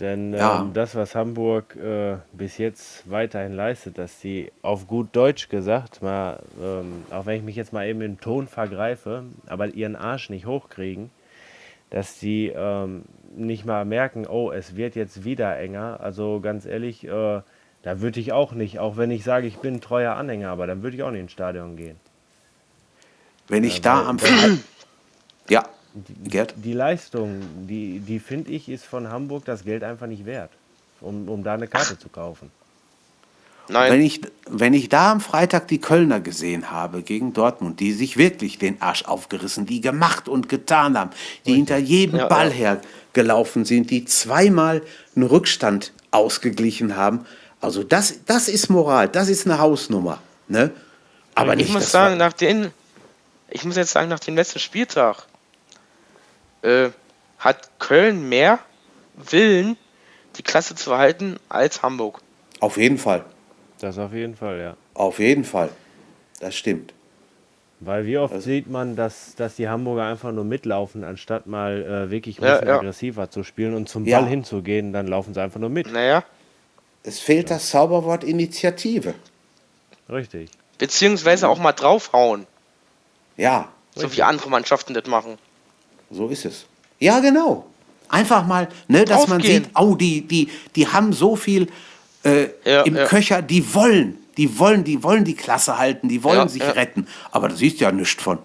[0.00, 0.70] Denn ähm, ja.
[0.72, 6.40] das, was Hamburg äh, bis jetzt weiterhin leistet, dass sie auf gut Deutsch gesagt, mal,
[6.62, 10.46] ähm, auch wenn ich mich jetzt mal eben im Ton vergreife, aber ihren Arsch nicht
[10.46, 11.10] hochkriegen,
[11.90, 13.04] dass sie ähm,
[13.36, 16.00] nicht mal merken, oh, es wird jetzt wieder enger.
[16.00, 17.40] Also ganz ehrlich, äh,
[17.82, 20.66] da würde ich auch nicht, auch wenn ich sage, ich bin ein treuer Anhänger, aber
[20.66, 21.96] dann würde ich auch nicht ins Stadion gehen.
[23.48, 24.58] Wenn ich da am Freitag.
[25.48, 25.62] Ja,
[26.24, 26.54] Gerd?
[26.56, 30.50] Die, die Leistung, die, die finde ich, ist von Hamburg das Geld einfach nicht wert,
[31.00, 31.98] um, um da eine Karte Ach.
[31.98, 32.50] zu kaufen.
[33.68, 33.92] Nein.
[33.92, 38.16] Wenn ich, wenn ich da am Freitag die Kölner gesehen habe gegen Dortmund, die sich
[38.16, 41.10] wirklich den Arsch aufgerissen, die gemacht und getan haben,
[41.44, 41.54] die Richtig.
[41.54, 42.78] hinter jedem ja, Ball ja.
[43.14, 44.82] hergelaufen sind, die zweimal
[45.14, 47.26] einen Rückstand ausgeglichen haben.
[47.60, 50.20] Also das, das ist Moral, das ist eine Hausnummer.
[50.48, 50.70] Ne?
[51.34, 52.72] Aber ich nicht, muss sagen, nach den,
[53.50, 55.26] ich muss jetzt sagen, nach dem letzten Spieltag
[56.62, 56.90] äh,
[57.38, 58.58] hat Köln mehr
[59.14, 59.76] Willen,
[60.36, 62.20] die Klasse zu halten, als Hamburg.
[62.60, 63.24] Auf jeden Fall.
[63.80, 64.76] Das auf jeden Fall, ja.
[64.94, 65.70] Auf jeden Fall.
[66.40, 66.92] Das stimmt.
[67.80, 71.82] Weil wie oft also, sieht man, dass, dass die Hamburger einfach nur mitlaufen, anstatt mal
[71.82, 72.76] äh, wirklich ein bisschen ja.
[72.76, 74.20] aggressiver zu spielen und zum ja.
[74.20, 75.92] Ball hinzugehen, dann laufen sie einfach nur mit.
[75.92, 76.24] Naja.
[77.02, 79.14] Es fehlt das Zauberwort Initiative.
[80.08, 80.50] Richtig.
[80.78, 82.46] Beziehungsweise auch mal draufhauen.
[83.36, 83.68] Ja.
[83.94, 84.18] So richtig.
[84.18, 85.38] wie andere Mannschaften das machen.
[86.10, 86.66] So ist es.
[86.98, 87.66] Ja, genau.
[88.08, 91.68] Einfach mal, ne, dass man sieht, oh, die, die, die haben so viel
[92.26, 93.06] äh, ja, im ja.
[93.06, 97.06] Köcher, die wollen, die wollen, die wollen die Klasse halten, die wollen ja, sich retten.
[97.30, 98.38] Aber da siehst du ja nichts von.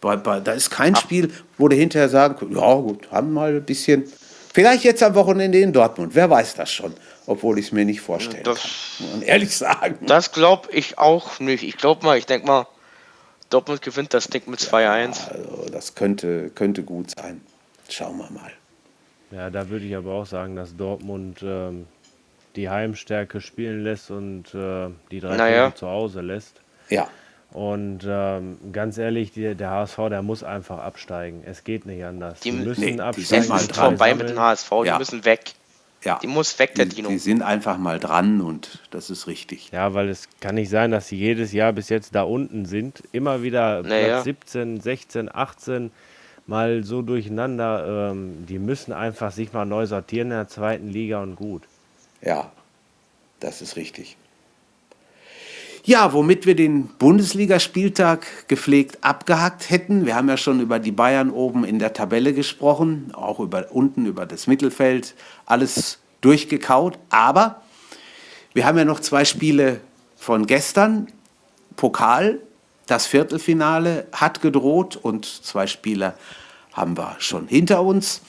[0.00, 1.00] Bei, bei, da ist kein Ach.
[1.00, 4.04] Spiel, wo du hinterher sagen kannst, ja gut, haben mal ein bisschen.
[4.52, 6.94] Vielleicht jetzt am Wochenende in Dortmund, wer weiß das schon,
[7.26, 8.62] obwohl ich es mir nicht vorstellen das,
[8.98, 9.10] kann.
[9.10, 10.06] Man ehrlich sagen.
[10.06, 11.62] Das glaube ich auch nicht.
[11.62, 12.66] Ich glaube mal, ich denke mal,
[13.50, 15.30] Dortmund gewinnt das Ding mit 2-1.
[15.30, 17.40] also das könnte, könnte gut sein.
[17.88, 18.52] Schauen wir mal.
[19.30, 21.86] Ja, da würde ich aber auch sagen, dass Dortmund ähm,
[22.58, 25.62] die Heimstärke spielen lässt und äh, die drei naja.
[25.64, 26.60] Punkte zu Hause lässt.
[26.88, 27.08] Ja.
[27.52, 31.42] Und ähm, ganz ehrlich, die, der HSV, der muss einfach absteigen.
[31.46, 32.40] Es geht nicht anders.
[32.40, 33.46] Die, die müssen nee, absteigen.
[33.48, 34.94] Die sind vorbei mit dem HSV, ja.
[34.94, 35.52] die müssen weg.
[36.04, 36.18] Ja.
[36.20, 37.08] Die muss weg, der die, Dino.
[37.08, 39.70] Die sind einfach mal dran und das ist richtig.
[39.70, 43.02] Ja, weil es kann nicht sein, dass sie jedes Jahr bis jetzt da unten sind.
[43.12, 44.08] Immer wieder naja.
[44.08, 45.90] Platz 17, 16, 18
[46.46, 48.10] mal so durcheinander.
[48.10, 51.62] Ähm, die müssen einfach sich mal neu sortieren in der zweiten Liga und gut.
[52.22, 52.50] Ja,
[53.40, 54.16] das ist richtig.
[55.84, 60.04] Ja, womit wir den Bundesligaspieltag gepflegt abgehackt hätten.
[60.04, 64.04] Wir haben ja schon über die Bayern oben in der Tabelle gesprochen, auch über unten
[64.04, 65.14] über das Mittelfeld,
[65.46, 66.98] alles durchgekaut.
[67.08, 67.62] Aber
[68.52, 69.80] wir haben ja noch zwei Spiele
[70.16, 71.06] von gestern.
[71.76, 72.40] Pokal,
[72.86, 76.14] das Viertelfinale hat gedroht und zwei Spiele
[76.72, 78.20] haben wir schon hinter uns.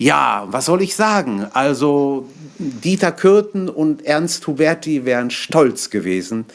[0.00, 1.46] Ja, was soll ich sagen?
[1.52, 2.26] Also
[2.58, 6.46] Dieter Kürten und Ernst Huberti wären stolz gewesen,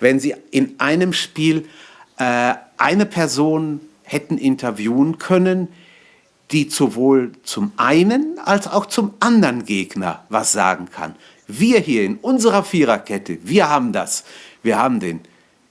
[0.00, 1.66] wenn sie in einem Spiel
[2.16, 5.68] äh, eine Person hätten interviewen können,
[6.50, 11.14] die sowohl zum einen als auch zum anderen Gegner was sagen kann.
[11.46, 14.24] Wir hier in unserer Viererkette, wir haben das.
[14.62, 15.20] Wir haben den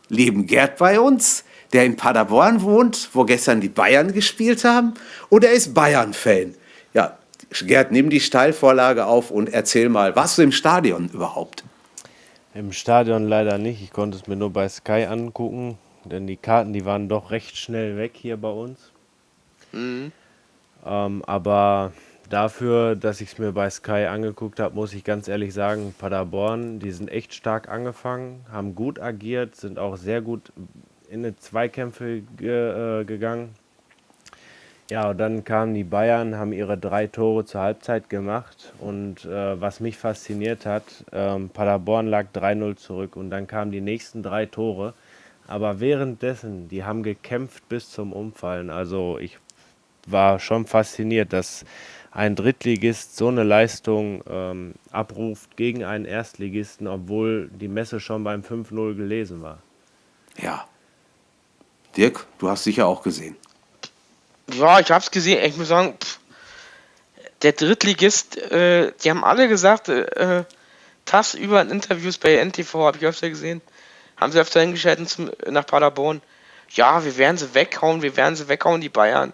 [0.08, 4.94] lieben Gerd bei uns, der in Paderborn wohnt, wo gestern die Bayern gespielt haben,
[5.30, 6.54] und er ist Bayern-Fan.
[6.94, 7.18] Ja,
[7.62, 11.64] Gerd, nimm die Steilvorlage auf und erzähl mal, warst du im Stadion überhaupt?
[12.54, 13.82] Im Stadion leider nicht.
[13.82, 17.58] Ich konnte es mir nur bei Sky angucken, denn die Karten, die waren doch recht
[17.58, 18.92] schnell weg hier bei uns.
[19.72, 20.12] Mhm.
[20.86, 21.94] Ähm, aber
[22.30, 26.80] dafür, dass ich es mir bei Sky angeguckt habe, muss ich ganz ehrlich sagen, Paderborn,
[26.80, 30.52] die sind echt stark angefangen, haben gut agiert, sind auch sehr gut
[31.10, 33.50] in die Zweikämpfe ge äh, gegangen.
[34.94, 38.74] Ja, und dann kamen die Bayern, haben ihre drei Tore zur Halbzeit gemacht.
[38.80, 43.82] Und äh, was mich fasziniert hat, ähm, Paderborn lag 3-0 zurück und dann kamen die
[43.82, 44.94] nächsten drei Tore.
[45.48, 48.70] Aber währenddessen, die haben gekämpft bis zum Umfallen.
[48.70, 49.40] Also ich
[50.06, 51.66] war schon fasziniert, dass
[52.12, 58.42] ein Drittligist so eine Leistung ähm, abruft gegen einen Erstligisten, obwohl die Messe schon beim
[58.42, 59.58] 5-0 gelesen war.
[60.40, 60.68] Ja.
[61.98, 63.36] Dirk, du hast sicher auch gesehen.
[64.52, 65.44] Ja, ich hab's gesehen.
[65.44, 66.20] Ich muss sagen, pff,
[67.42, 70.44] der Drittligist, äh, die haben alle gesagt, äh,
[71.06, 73.62] TAS über in Interviews bei NTV, habe ich öfter gesehen,
[74.18, 76.22] haben sie öfter hingeschaltet zum, nach Paderborn.
[76.70, 79.34] Ja, wir werden sie weghauen, wir werden sie weghauen, die Bayern.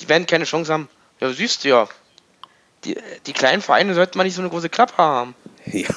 [0.00, 0.88] Die werden keine Chance haben.
[1.20, 1.88] Ja, siehst du ja.
[2.84, 5.34] Die, die kleinen Vereine sollten mal nicht so eine große Klappe haben.
[5.72, 5.88] Ja,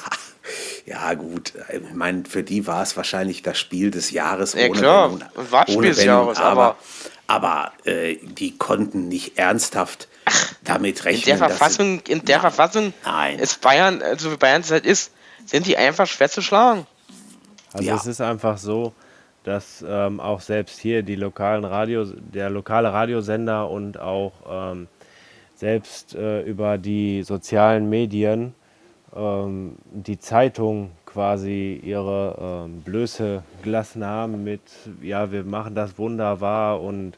[1.10, 1.52] ja gut.
[1.72, 4.54] Ich meine, für die war es wahrscheinlich das Spiel des Jahres.
[4.54, 6.76] Ja, klar, das Spiel des Wenn Jahres, und aber-
[7.30, 10.08] Aber äh, die konnten nicht ernsthaft
[10.64, 11.24] damit In rechnen.
[11.26, 13.38] der dass sie- Verfassung, in der Nein, Verfassung Nein.
[13.38, 15.12] ist Bayern, also wie Bayern es halt ist,
[15.46, 16.86] sind die einfach schwer zu schlagen.
[17.72, 17.94] Also Ja.
[17.94, 18.92] es ist einfach so,
[19.44, 24.88] dass ähm, auch selbst hier die lokalen Radio, der lokale Radiosender und auch ähm,
[25.54, 28.54] selbst äh, über die sozialen Medien
[29.14, 34.60] ähm, die Zeitung quasi ihre ähm, Blöße gelassen haben mit,
[35.02, 37.14] ja, wir machen das wunderbar und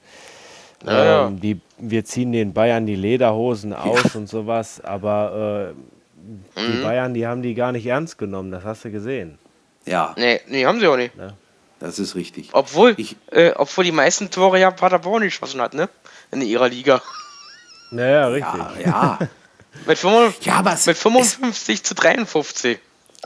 [0.86, 1.26] Ja, ja.
[1.26, 6.82] ähm, die, wir ziehen den Bayern die Lederhosen aus und sowas, aber äh, die Mhm.
[6.82, 9.38] Bayern, die haben die gar nicht ernst genommen, das hast du gesehen.
[9.86, 11.12] Ja, Nee, nee, haben sie auch nicht.
[11.80, 12.50] das ist richtig.
[12.52, 15.88] Obwohl, Ich- äh, obwohl die meisten Tore ja Paderborn geschossen hat, ne?
[16.30, 17.02] In ihrer Liga.
[17.90, 18.60] Naja, richtig.
[18.84, 19.28] Ja, ja.
[19.86, 22.78] Mit, 55, Ja, mit es, 55 zu 53.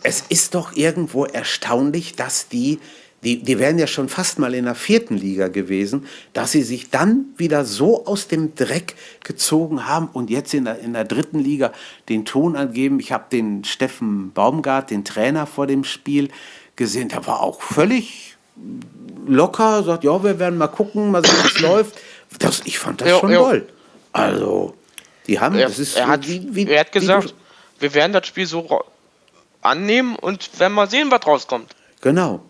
[0.02, 2.78] es ist doch irgendwo erstaunlich, dass die,
[3.24, 6.90] die, die wären ja schon fast mal in der vierten Liga gewesen, dass sie sich
[6.90, 8.94] dann wieder so aus dem Dreck
[9.24, 11.72] gezogen haben und jetzt in der, in der dritten Liga
[12.08, 13.00] den Ton angeben.
[13.00, 16.28] Ich habe den Steffen Baumgart, den Trainer vor dem Spiel,
[16.76, 17.08] gesehen.
[17.08, 18.36] Der war auch völlig
[19.26, 21.96] locker, sagt, ja, wir werden mal gucken, mal sehen, wie es läuft.
[22.38, 23.38] Das, ich fand das Ja, schon ja.
[23.38, 23.68] toll.
[24.12, 24.74] Also,
[25.26, 27.34] die haben, Er, das ist er, hat, wie, wie, er hat gesagt,
[27.80, 28.84] wir werden das Spiel so
[29.66, 31.74] annehmen und werden mal sehen, was rauskommt.
[32.00, 32.40] Genau.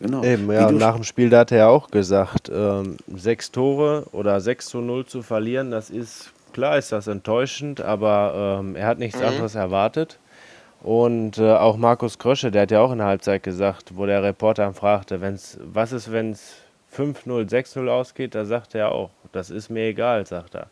[0.00, 0.24] Genau.
[0.24, 4.40] Eben, ja, nach dem Spiel, da hat er ja auch gesagt, ähm, sechs Tore oder
[4.40, 8.98] 6 zu 0 zu verlieren, das ist, klar ist das enttäuschend, aber ähm, er hat
[8.98, 10.18] nichts anderes erwartet.
[10.82, 14.24] Und äh, auch Markus Krösche, der hat ja auch in der Halbzeit gesagt, wo der
[14.24, 16.56] Reporter ihn fragte, wenn's, was ist, wenn es
[16.96, 20.66] 5-0, 6-0 ausgeht, da sagt er auch, das ist mir egal, sagt er.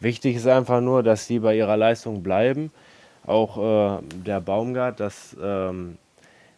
[0.00, 2.72] Wichtig ist einfach nur, dass die bei ihrer Leistung bleiben.
[3.26, 5.96] Auch äh, der Baumgart, dass, ähm,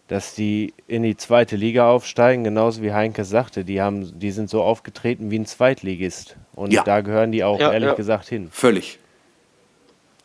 [0.08, 4.50] dass die in die zweite Liga aufsteigen, genauso wie Heinke sagte, die, haben, die sind
[4.50, 6.36] so aufgetreten wie ein Zweitligist.
[6.54, 6.82] Und Ja.
[6.84, 7.94] da gehören die auch Ja, ehrlich ja.
[7.94, 8.48] gesagt hin.
[8.50, 8.98] Völlig.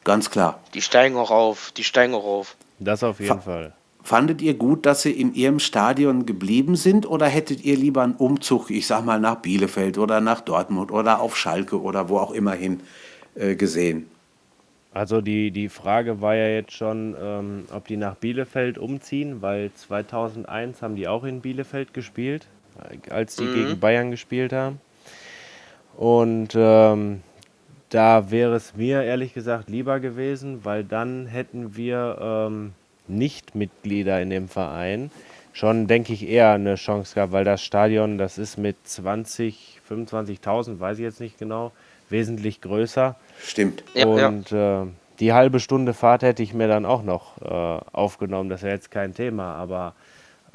[0.04, 0.60] Ganz klar.
[0.74, 2.56] Die steigen auch auf, die steigen auch auf.
[2.80, 3.74] Das auf jeden Fa- Fall.
[4.04, 8.16] Fandet ihr gut, dass sie in ihrem Stadion geblieben sind oder hättet ihr lieber einen
[8.16, 12.32] Umzug, ich sag mal, nach Bielefeld oder nach Dortmund oder auf Schalke oder wo auch
[12.32, 12.80] immer hin
[13.36, 14.10] äh, gesehen?
[14.94, 19.72] Also die, die Frage war ja jetzt schon, ähm, ob die nach Bielefeld umziehen, weil
[19.74, 22.48] 2001 haben die auch in Bielefeld gespielt,
[23.10, 24.82] als die gegen Bayern gespielt haben.
[25.96, 27.22] Und ähm,
[27.90, 32.74] da wäre es mir ehrlich gesagt lieber gewesen, weil dann hätten wir ähm,
[33.08, 35.10] Nicht-Mitglieder in dem Verein
[35.54, 40.80] schon, denke ich, eher eine Chance gehabt, weil das Stadion, das ist mit 20, 25.000,
[40.80, 41.72] weiß ich jetzt nicht genau,
[42.12, 43.16] wesentlich größer.
[43.42, 43.84] Stimmt.
[43.94, 44.28] Ja, ja.
[44.28, 44.86] Und äh,
[45.20, 48.50] die halbe Stunde Fahrt hätte ich mir dann auch noch äh, aufgenommen.
[48.50, 49.56] Das wäre jetzt kein Thema.
[49.56, 49.94] Aber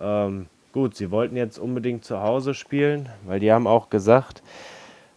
[0.00, 4.42] ähm, gut, sie wollten jetzt unbedingt zu Hause spielen, weil die haben auch gesagt,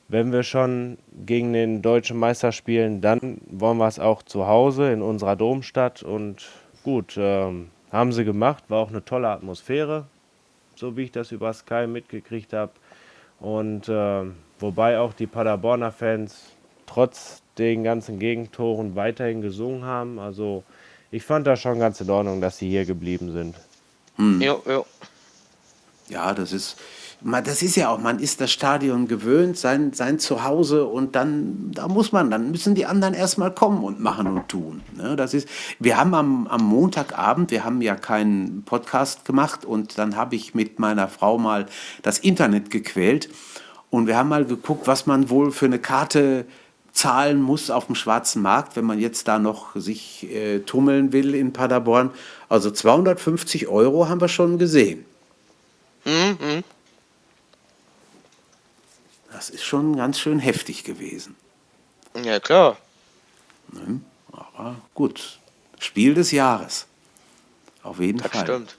[0.07, 4.91] wenn wir schon gegen den deutschen Meister spielen, dann wollen wir es auch zu Hause
[4.91, 6.01] in unserer Domstadt.
[6.01, 6.49] Und
[6.83, 8.63] gut, ähm, haben sie gemacht.
[8.69, 10.05] War auch eine tolle Atmosphäre,
[10.75, 12.71] so wie ich das über Sky mitgekriegt habe.
[13.39, 16.35] Und ähm, wobei auch die Paderborner Fans
[16.85, 20.19] trotz den ganzen Gegentoren weiterhin gesungen haben.
[20.19, 20.63] Also
[21.11, 23.55] ich fand das schon ganz in Ordnung, dass sie hier geblieben sind.
[24.17, 24.85] Jo, jo.
[26.09, 26.77] Ja, das ist,
[27.21, 31.71] man, das ist ja auch, man ist das Stadion gewöhnt, sein, sein Zuhause und dann,
[31.73, 34.81] da muss man, dann müssen die anderen erstmal kommen und machen und tun.
[34.95, 35.15] Ne?
[35.15, 35.47] Das ist,
[35.79, 40.55] wir haben am, am Montagabend, wir haben ja keinen Podcast gemacht und dann habe ich
[40.55, 41.67] mit meiner Frau mal
[42.01, 43.29] das Internet gequält
[43.89, 46.45] und wir haben mal geguckt, was man wohl für eine Karte
[46.91, 51.35] zahlen muss auf dem schwarzen Markt, wenn man jetzt da noch sich äh, tummeln will
[51.35, 52.11] in Paderborn.
[52.49, 55.05] Also 250 Euro haben wir schon gesehen.
[56.05, 56.63] Mhm, mhm.
[59.31, 61.35] das ist schon ganz schön heftig gewesen.
[62.23, 62.77] Ja, klar.
[64.31, 65.39] Aber gut,
[65.79, 66.87] Spiel des Jahres.
[67.83, 68.41] Auf jeden Das Fall.
[68.41, 68.77] stimmt.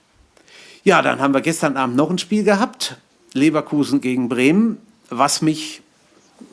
[0.84, 2.96] Ja, dann haben wir gestern Abend noch ein Spiel gehabt.
[3.32, 4.78] Leverkusen gegen Bremen,
[5.11, 5.82] was mich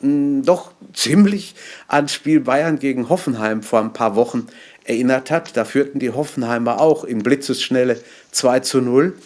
[0.02, 1.54] mh, doch ziemlich
[1.86, 4.46] ans Spiel Bayern gegen Hoffenheim vor ein paar Wochen
[4.84, 5.56] erinnert hat.
[5.56, 8.00] Da führten die Hoffenheimer auch in Blitzesschnelle
[8.32, 9.16] 2 zu 0.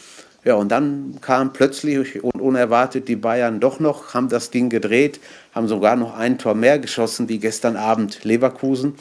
[0.45, 5.21] Ja, und dann kam plötzlich und unerwartet die Bayern doch noch, haben das Ding gedreht,
[5.55, 8.97] haben sogar noch ein Tor mehr geschossen wie gestern Abend Leverkusen.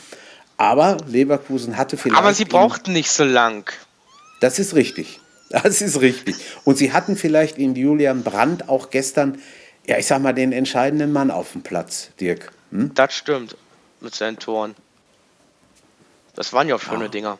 [0.57, 2.19] Aber Leverkusen hatte vielleicht.
[2.19, 3.71] Aber sie brauchten nicht so lang.
[4.39, 5.19] das ist richtig.
[5.49, 6.35] Das ist richtig.
[6.63, 9.39] Und sie hatten vielleicht in Julian Brandt auch gestern,
[9.87, 12.51] ja, ich sag mal, den entscheidenden Mann auf dem Platz, Dirk.
[12.71, 12.91] Hm?
[12.93, 13.55] Das stimmt.
[13.99, 14.75] Mit seinen Toren.
[16.35, 17.37] Das waren ja auch schöne Dinger,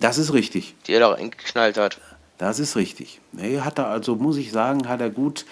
[0.00, 0.74] Das ist richtig.
[0.86, 1.98] die er da reingeknallt hat.
[2.38, 3.20] Das ist richtig.
[3.32, 5.44] Nee, hat er also, muss ich sagen, hat er gut,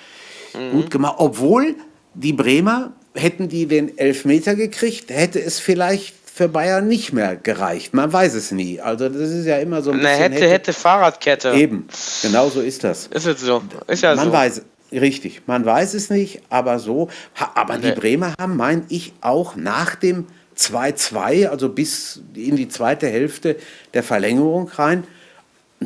[0.72, 1.16] gut gemacht.
[1.18, 1.76] Obwohl
[2.14, 7.92] die Bremer, hätten die den Elfmeter gekriegt, hätte es vielleicht für Bayern nicht mehr gereicht.
[7.94, 8.80] Man weiß es nie.
[8.80, 10.32] Also das ist ja immer so ein Na, bisschen...
[10.32, 11.52] hätte, hätte Fahrradkette.
[11.52, 11.88] Eben,
[12.22, 13.08] genau so ist das.
[13.08, 13.62] Ist es so.
[13.86, 14.32] Ist ja man so.
[14.32, 14.62] weiß,
[14.92, 17.08] richtig, man weiß es nicht, aber so.
[17.54, 17.92] Aber die.
[17.92, 20.26] Bremer haben, meine ich, auch nach dem
[20.56, 23.56] 2-2, also bis in die zweite Hälfte
[23.94, 25.04] der Verlängerung rein,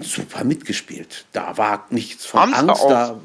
[0.01, 1.27] super mitgespielt.
[1.33, 2.85] Da war nichts von Haben sie Angst.
[2.89, 3.21] Da,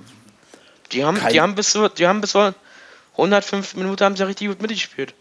[0.91, 2.53] Die haben, die haben bis die haben bis so
[3.13, 5.13] 105 Minuten haben sie richtig gut mitgespielt.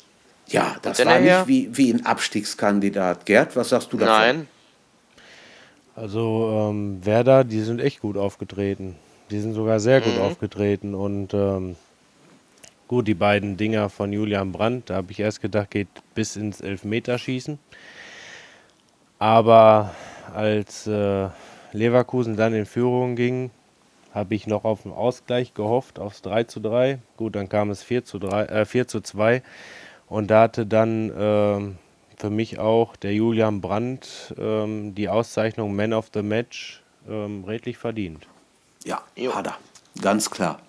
[0.48, 3.24] ja, das dann war nicht wie, wie ein Abstiegskandidat.
[3.26, 4.14] Gerd, was sagst du davon?
[4.14, 4.48] Nein.
[5.94, 8.96] Also ähm, Werder, die sind echt gut aufgetreten.
[9.30, 10.04] Die sind sogar sehr Mhm.
[10.04, 10.94] gut aufgetreten.
[10.94, 11.76] Und ähm,
[12.88, 16.60] gut, die beiden Dinger von Julian Brandt, da habe ich erst gedacht, geht bis ins
[16.60, 17.58] Elfmeterschießen.
[19.18, 19.94] Aber
[20.34, 21.28] als äh,
[21.72, 23.50] Leverkusen dann in Führung ging,
[24.12, 26.98] habe ich noch auf den Ausgleich gehofft, aufs 3 zu 3.
[27.16, 29.42] Gut, dann kam es 4 zu, 3, äh, 4 zu 2.
[30.08, 31.78] Und da hatte dann ähm,
[32.16, 37.76] für mich auch der Julian Brandt ähm, die Auszeichnung Man of the Match ähm, redlich
[37.76, 38.26] verdient.
[38.86, 39.34] Ja, Jo.
[39.34, 39.58] hat er.
[40.00, 40.60] Ganz klar.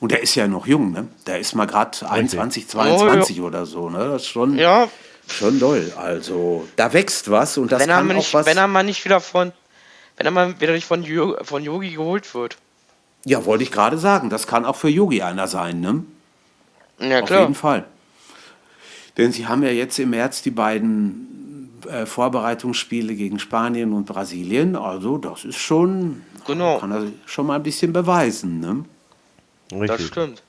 [0.00, 1.08] Und der ist ja noch jung, ne?
[1.26, 3.98] Der ist mal gerade 21, Oh, 22 oder so, ne?
[3.98, 4.88] Das ist schon, Ja,
[5.28, 5.92] schon doll.
[5.96, 8.46] Also, da wächst was und das wenn er, kann mal auch nicht, was.
[8.46, 9.52] wenn er mal nicht wieder von,
[10.16, 11.04] wenn er mal wieder nicht von,
[11.42, 12.56] von Yogi geholt wird.
[13.24, 14.28] Ja, wollte ich gerade sagen.
[14.30, 16.02] Das kann auch für Yogi einer sein, ne?
[16.98, 17.40] Ja, Auf klar.
[17.42, 17.84] jeden Fall.
[19.16, 24.74] Denn sie haben ja jetzt im März die beiden äh, Vorbereitungsspiele gegen Spanien und Brasilien.
[24.74, 26.22] Also, das ist schon.
[26.46, 26.78] Genau.
[26.78, 28.84] Kann er schon mal ein bisschen beweisen, ne?
[29.70, 30.06] Das Richtig.
[30.08, 30.42] stimmt.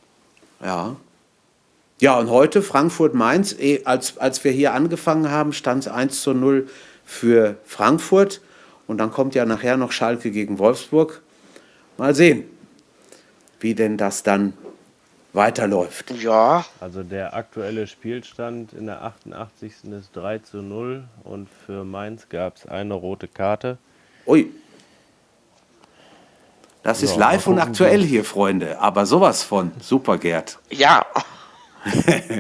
[0.64, 0.96] Ja.
[2.02, 6.34] Ja, und heute Frankfurt-Mainz, eh, als, als wir hier angefangen haben, stand es 1 zu
[6.34, 6.68] 0
[7.06, 8.42] für Frankfurt.
[8.88, 11.22] Und dann kommt ja nachher noch Schalke gegen Wolfsburg.
[11.98, 12.44] Mal sehen,
[13.60, 14.54] wie denn das dann
[15.32, 16.12] weiterläuft.
[16.22, 19.72] Ja, Also der aktuelle Spielstand in der 88.
[19.92, 23.78] ist 3 zu 0 und für Mainz gab es eine rote Karte.
[24.26, 24.52] Ui.
[26.84, 28.80] Das ist Ja, live und aktuell hier, Freunde.
[28.80, 29.72] Aber sowas von.
[29.82, 30.60] Super, Gerd.
[30.70, 31.06] ja.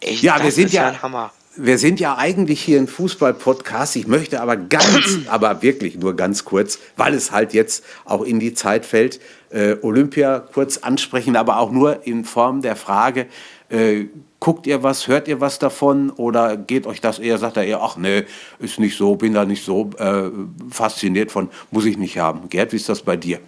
[0.00, 1.30] Echt, Ja, wir das sind ist ja- ein Hammer.
[1.62, 3.94] Wir sind ja eigentlich hier ein Fußball-Podcast.
[3.96, 8.40] Ich möchte aber ganz, aber wirklich nur ganz kurz, weil es halt jetzt auch in
[8.40, 13.26] die Zeit fällt, äh, Olympia kurz ansprechen, aber auch nur in Form der Frage,
[13.68, 14.06] äh,
[14.38, 17.82] guckt ihr was, hört ihr was davon oder geht euch das eher, sagt er eher,
[17.82, 18.24] ach nee,
[18.58, 20.30] ist nicht so, bin da nicht so äh,
[20.70, 22.48] fasziniert von, muss ich nicht haben.
[22.48, 23.38] Gerd, wie ist das bei dir?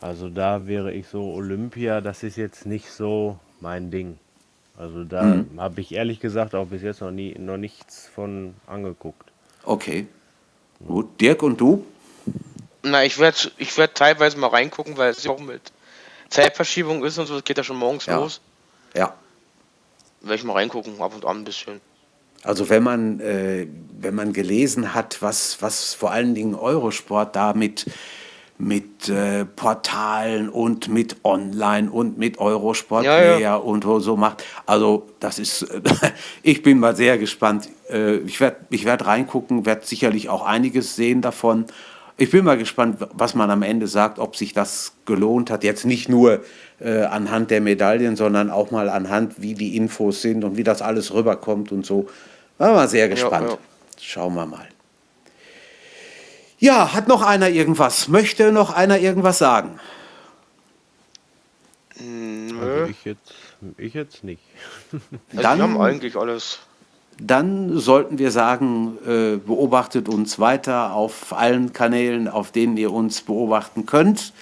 [0.00, 4.16] Also da wäre ich so Olympia, das ist jetzt nicht so mein Ding.
[4.78, 9.30] Also da habe ich ehrlich gesagt auch bis jetzt noch nie noch nichts von angeguckt.
[9.64, 10.06] Okay.
[10.86, 11.20] Gut.
[11.20, 11.84] Dirk und du?
[12.82, 15.72] Na, ich werde ich werd teilweise mal reingucken, weil es ja auch mit
[16.28, 18.16] Zeitverschiebung ist und so, das geht ja schon morgens Ja.
[18.18, 18.40] los.
[18.94, 19.14] Ja.
[20.20, 21.80] Werde ich mal reingucken, ab und an ein bisschen.
[22.42, 23.66] Also wenn man, äh,
[23.98, 27.54] wenn man gelesen hat, was, was vor allen Dingen Eurosport da
[28.58, 33.56] mit, äh, Portalen und mit Online und mit Eurosport Ja, ja.
[33.56, 35.66] Und so macht, also das ist,
[36.42, 37.68] ich bin mal sehr gespannt.
[37.90, 41.66] Äh, ich werde ich werd reingucken, werde sicherlich auch einiges sehen davon.
[42.18, 45.62] Ich bin mal gespannt, was man am Ende sagt, ob sich das gelohnt hat.
[45.62, 46.40] Jetzt nicht nur
[46.80, 50.80] äh, anhand der Medaillen, sondern auch mal anhand, wie die Infos sind und wie das
[50.80, 52.08] alles rüberkommt und so.
[52.56, 53.50] War mal sehr gespannt.
[53.50, 53.58] ja.
[54.00, 54.66] Schauen wir mal.
[56.58, 58.08] Ja, hat noch einer irgendwas?
[58.08, 59.78] Möchte noch einer irgendwas sagen?
[61.98, 63.32] Also ich jetzt,
[63.78, 64.42] ich jetzt nicht.
[64.92, 66.58] Also Dann- wir haben eigentlich alles.
[67.18, 73.22] Dann sollten wir sagen, äh, beobachtet uns weiter auf allen Kanälen, auf denen ihr uns
[73.22, 74.34] beobachten könnt.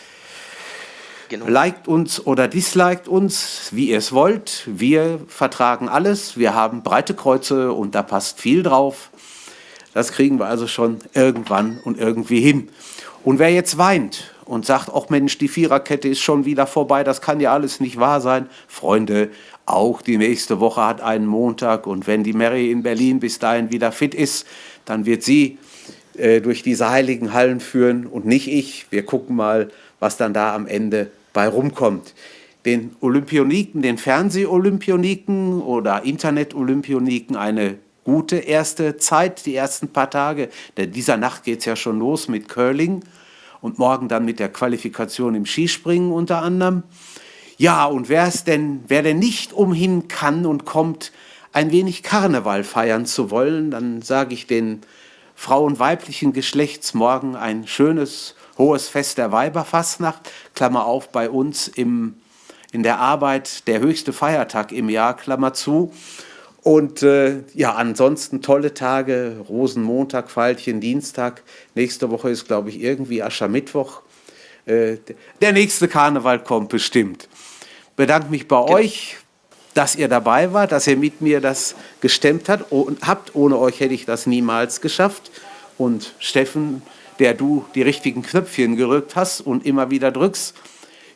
[1.28, 1.46] Genau.
[1.46, 4.64] Liked uns oder disliked uns, wie ihr es wollt.
[4.66, 6.36] Wir vertragen alles.
[6.36, 9.10] Wir haben breite Kreuze und da passt viel drauf.
[9.94, 12.68] Das kriegen wir also schon irgendwann und irgendwie hin.
[13.22, 17.22] Und wer jetzt weint und sagt, ach Mensch, die Viererkette ist schon wieder vorbei, das
[17.22, 18.48] kann ja alles nicht wahr sein.
[18.68, 19.30] Freunde,
[19.64, 23.70] auch die nächste Woche hat einen Montag und wenn die Mary in Berlin bis dahin
[23.70, 24.46] wieder fit ist,
[24.84, 25.58] dann wird sie
[26.18, 28.86] äh, durch diese heiligen Hallen führen und nicht ich.
[28.90, 29.70] Wir gucken mal,
[30.00, 32.14] was dann da am Ende bei rumkommt.
[32.66, 40.50] Den Olympioniken, den Fernseh-Olympioniken oder Internet-Olympioniken eine gute erste Zeit, die ersten paar Tage.
[40.76, 43.02] Denn dieser Nacht geht es ja schon los mit Curling
[43.60, 46.82] und morgen dann mit der Qualifikation im Skispringen unter anderem.
[47.56, 51.12] Ja, und wer es denn, wer denn nicht umhin kann und kommt,
[51.52, 54.80] ein wenig Karneval feiern zu wollen, dann sage ich den
[55.36, 62.14] Frauen weiblichen Geschlechts morgen ein schönes, hohes Fest der Weiberfastnacht, Klammer auf, bei uns im,
[62.72, 65.92] in der Arbeit der höchste Feiertag im Jahr, Klammer zu.
[66.64, 71.42] Und äh, ja, ansonsten tolle Tage, Rosenmontag, Pfeilchen, Dienstag.
[71.74, 74.00] Nächste Woche ist, glaube ich, irgendwie Aschermittwoch.
[74.64, 74.96] Äh,
[75.42, 77.28] der nächste Karneval kommt bestimmt.
[77.96, 78.74] Bedanke mich bei ja.
[78.74, 79.18] euch,
[79.74, 82.72] dass ihr dabei wart, dass ihr mit mir das gestemmt habt.
[82.72, 83.34] Und habt.
[83.34, 85.30] Ohne euch hätte ich das niemals geschafft.
[85.76, 86.80] Und Steffen,
[87.18, 90.54] der du die richtigen Knöpfchen gerückt hast und immer wieder drückst,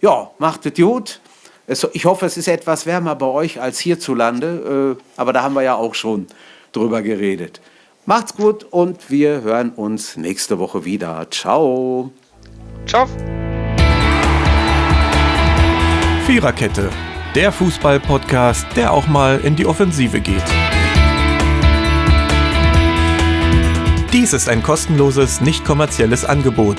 [0.02, 1.20] ja, macht es gut.
[1.68, 5.62] Ich hoffe, es ist etwas wärmer bei euch als hierzulande, äh, aber da haben wir
[5.62, 6.26] ja auch schon
[6.72, 7.60] drüber geredet.
[8.06, 11.26] Macht's gut und wir hören uns nächste Woche wieder.
[11.30, 12.10] Ciao.
[12.86, 13.06] Ciao.
[16.24, 16.88] Viererkette,
[17.34, 20.44] der Fußball-Podcast, der auch mal in die Offensive geht.
[24.14, 26.78] Dies ist ein kostenloses, nicht kommerzielles Angebot.